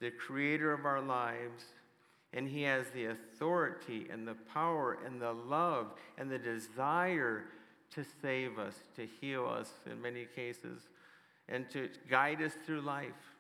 the 0.02 0.12
creator 0.12 0.74
of 0.74 0.86
our 0.86 1.02
lives, 1.02 1.64
and 2.34 2.50
he 2.50 2.64
has 2.64 2.88
the 2.90 3.06
authority 3.06 4.08
and 4.12 4.28
the 4.28 4.36
power 4.54 4.98
and 5.06 5.22
the 5.22 5.32
love 5.32 5.88
and 6.18 6.30
the 6.30 6.38
desire 6.38 7.46
to 7.92 8.04
save 8.22 8.60
us, 8.60 8.76
to 8.98 9.08
heal 9.22 9.48
us 9.48 9.72
in 9.90 10.02
many 10.02 10.26
cases, 10.36 10.82
and 11.48 11.70
to 11.70 11.90
guide 12.10 12.42
us 12.42 12.52
through 12.66 12.82
life. 12.82 13.37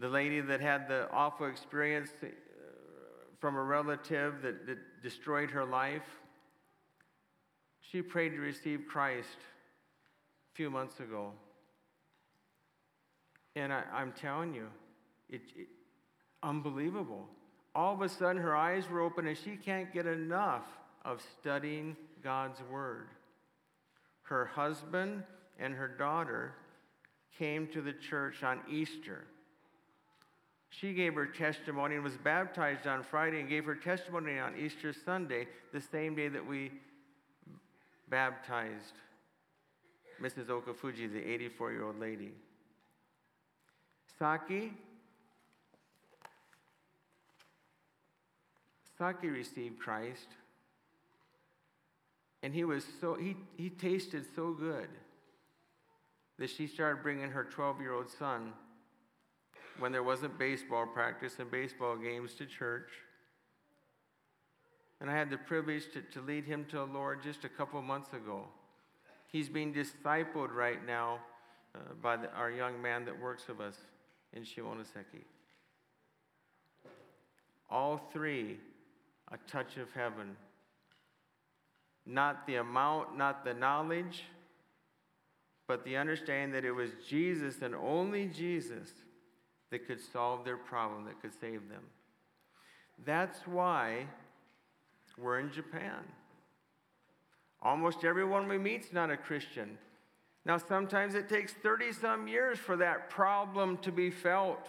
The 0.00 0.08
lady 0.08 0.40
that 0.40 0.60
had 0.60 0.88
the 0.88 1.08
awful 1.12 1.46
experience 1.46 2.10
uh, 2.22 2.26
from 3.38 3.56
a 3.56 3.62
relative 3.62 4.40
that, 4.42 4.66
that 4.66 4.78
destroyed 5.02 5.50
her 5.50 5.64
life, 5.64 6.06
she 7.80 8.00
prayed 8.00 8.30
to 8.30 8.38
receive 8.38 8.84
Christ 8.88 9.28
a 10.52 10.56
few 10.56 10.70
months 10.70 11.00
ago. 11.00 11.32
And 13.56 13.72
I, 13.72 13.82
am 13.94 14.12
telling 14.12 14.54
you, 14.54 14.68
it, 15.28 15.42
it, 15.54 15.68
unbelievable. 16.42 17.26
All 17.74 17.92
of 17.92 18.00
a 18.00 18.08
sudden, 18.08 18.40
her 18.40 18.56
eyes 18.56 18.88
were 18.88 19.00
open 19.00 19.26
and 19.26 19.36
she 19.36 19.56
can't 19.56 19.92
get 19.92 20.06
enough 20.06 20.64
of 21.04 21.22
studying 21.40 21.96
God's 22.22 22.60
Word. 22.70 23.08
Her 24.22 24.46
husband 24.46 25.24
and 25.58 25.74
her 25.74 25.88
daughter 25.88 26.54
came 27.38 27.66
to 27.68 27.82
the 27.82 27.92
church 27.92 28.42
on 28.42 28.60
Easter. 28.70 29.24
She 30.70 30.94
gave 30.94 31.14
her 31.14 31.26
testimony 31.26 31.96
and 31.96 32.04
was 32.04 32.16
baptized 32.16 32.86
on 32.86 33.02
Friday 33.02 33.40
and 33.40 33.48
gave 33.48 33.64
her 33.64 33.74
testimony 33.74 34.38
on 34.38 34.54
Easter 34.56 34.92
Sunday, 34.92 35.48
the 35.72 35.80
same 35.80 36.14
day 36.14 36.28
that 36.28 36.46
we 36.46 36.70
baptized 38.08 38.94
Mrs. 40.22 40.46
Okafuji, 40.46 41.12
the 41.12 41.22
84 41.22 41.72
year 41.72 41.84
old 41.84 41.98
lady. 41.98 42.32
Saki, 44.18 44.72
Saki 48.96 49.28
received 49.28 49.80
Christ, 49.80 50.28
and 52.42 52.54
he 52.54 52.64
was 52.64 52.84
so 53.00 53.14
he, 53.14 53.34
he 53.56 53.70
tasted 53.70 54.24
so 54.36 54.52
good 54.52 54.88
that 56.38 56.50
she 56.50 56.66
started 56.66 57.02
bringing 57.02 57.30
her 57.30 57.44
12 57.44 57.80
year 57.80 57.94
old 57.94 58.10
son 58.10 58.52
when 59.78 59.92
there 59.92 60.02
wasn't 60.02 60.38
baseball 60.38 60.86
practice 60.86 61.34
and 61.38 61.50
baseball 61.50 61.96
games 61.96 62.34
to 62.34 62.46
church. 62.46 62.88
And 65.00 65.10
I 65.10 65.16
had 65.16 65.30
the 65.30 65.38
privilege 65.38 65.84
to, 65.94 66.02
to 66.12 66.20
lead 66.20 66.44
him 66.44 66.66
to 66.70 66.76
the 66.76 66.84
Lord 66.84 67.22
just 67.22 67.44
a 67.44 67.48
couple 67.48 67.80
months 67.80 68.12
ago. 68.12 68.44
He's 69.28 69.48
being 69.48 69.72
discipled 69.72 70.52
right 70.52 70.84
now 70.86 71.20
uh, 71.74 71.78
by 72.02 72.16
the, 72.16 72.30
our 72.32 72.50
young 72.50 72.80
man 72.82 73.04
that 73.06 73.18
works 73.18 73.48
with 73.48 73.60
us 73.60 73.76
in 74.32 74.42
Shimonoseki. 74.42 75.24
All 77.70 78.08
three, 78.12 78.58
a 79.30 79.38
touch 79.50 79.76
of 79.76 79.90
heaven. 79.92 80.36
Not 82.04 82.46
the 82.46 82.56
amount, 82.56 83.16
not 83.16 83.44
the 83.44 83.54
knowledge, 83.54 84.24
but 85.68 85.84
the 85.84 85.96
understanding 85.96 86.52
that 86.52 86.64
it 86.64 86.72
was 86.72 86.90
Jesus 87.08 87.62
and 87.62 87.74
only 87.74 88.26
Jesus 88.26 88.90
that 89.70 89.86
could 89.86 90.00
solve 90.00 90.44
their 90.44 90.56
problem, 90.56 91.04
that 91.04 91.20
could 91.20 91.32
save 91.40 91.68
them. 91.68 91.82
That's 93.04 93.46
why 93.46 94.06
we're 95.16 95.38
in 95.38 95.50
Japan. 95.52 96.00
Almost 97.62 98.04
everyone 98.04 98.48
we 98.48 98.58
meet 98.58 98.84
is 98.84 98.92
not 98.92 99.10
a 99.10 99.16
Christian. 99.16 99.78
Now, 100.44 100.56
sometimes 100.56 101.14
it 101.14 101.28
takes 101.28 101.52
30 101.52 101.92
some 101.92 102.26
years 102.26 102.58
for 102.58 102.76
that 102.78 103.10
problem 103.10 103.76
to 103.78 103.92
be 103.92 104.10
felt. 104.10 104.68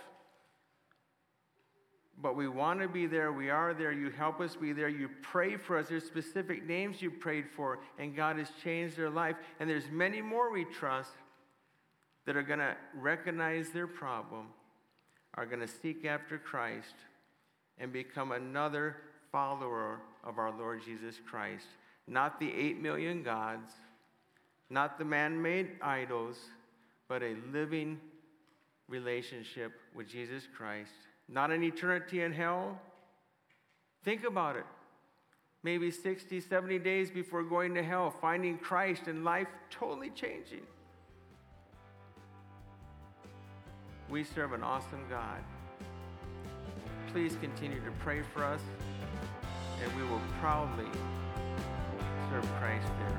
But 2.22 2.36
we 2.36 2.48
want 2.48 2.82
to 2.82 2.88
be 2.88 3.08
there. 3.08 3.32
We 3.32 3.50
are 3.50 3.74
there. 3.74 3.92
You 3.92 4.12
help 4.12 4.42
us 4.42 4.56
be 4.56 4.74
there. 4.74 4.90
You 4.90 5.10
pray 5.22 5.56
for 5.56 5.78
us. 5.78 5.88
There's 5.88 6.04
specific 6.04 6.68
names 6.68 7.02
you 7.02 7.10
prayed 7.10 7.46
for, 7.50 7.80
and 7.98 8.16
God 8.16 8.38
has 8.38 8.50
changed 8.64 8.98
their 8.98 9.10
life. 9.10 9.38
And 9.60 9.70
there's 9.70 9.90
many 9.90 10.22
more 10.22 10.52
we 10.52 10.66
trust 10.66 11.12
that 12.26 12.36
are 12.36 12.44
going 12.44 12.60
to 12.60 12.76
recognize 12.94 13.70
their 13.70 13.88
problem, 13.88 14.48
are 15.36 15.46
going 15.46 15.62
to 15.62 15.68
seek 15.68 16.06
after 16.06 16.38
Christ, 16.38 16.96
and 17.78 17.92
become 17.92 18.32
another 18.32 18.98
follower 19.32 20.02
of 20.24 20.38
our 20.38 20.52
Lord 20.52 20.84
Jesus 20.86 21.16
Christ. 21.28 21.66
Not 22.08 22.40
the 22.40 22.52
eight 22.54 22.80
million 22.80 23.24
gods, 23.24 23.72
not 24.70 24.98
the 24.98 25.06
man 25.06 25.42
made 25.42 25.70
idols, 25.82 26.38
but 27.08 27.24
a 27.24 27.36
living 27.52 28.00
relationship 28.88 29.72
with 29.96 30.08
Jesus 30.10 30.44
Christ. 30.56 30.92
Not 31.28 31.52
an 31.52 31.64
eternity 31.64 32.22
in 32.22 32.34
hell. 32.34 32.80
Think 34.04 34.24
about 34.24 34.58
it. 34.58 34.66
Maybe 35.64 35.92
60, 35.92 36.40
70 36.42 36.80
days 36.80 37.10
before 37.10 37.44
going 37.44 37.76
to 37.76 37.84
hell, 37.84 38.14
finding 38.22 38.58
Christ 38.58 39.04
and 39.08 39.24
life 39.24 39.48
totally 39.70 40.10
changing. 40.10 40.62
We 44.12 44.24
serve 44.26 44.52
an 44.52 44.62
awesome 44.62 45.06
God. 45.10 45.40
Please 47.14 47.38
continue 47.40 47.80
to 47.80 47.92
pray 48.00 48.24
for 48.34 48.44
us, 48.44 48.60
and 49.82 49.96
we 49.96 50.04
will 50.04 50.20
proudly 50.42 50.84
serve 52.30 52.46
Christ 52.60 52.88
there. 53.00 53.18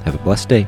Have 0.04 0.16
a 0.16 0.24
blessed 0.24 0.48
day. 0.48 0.66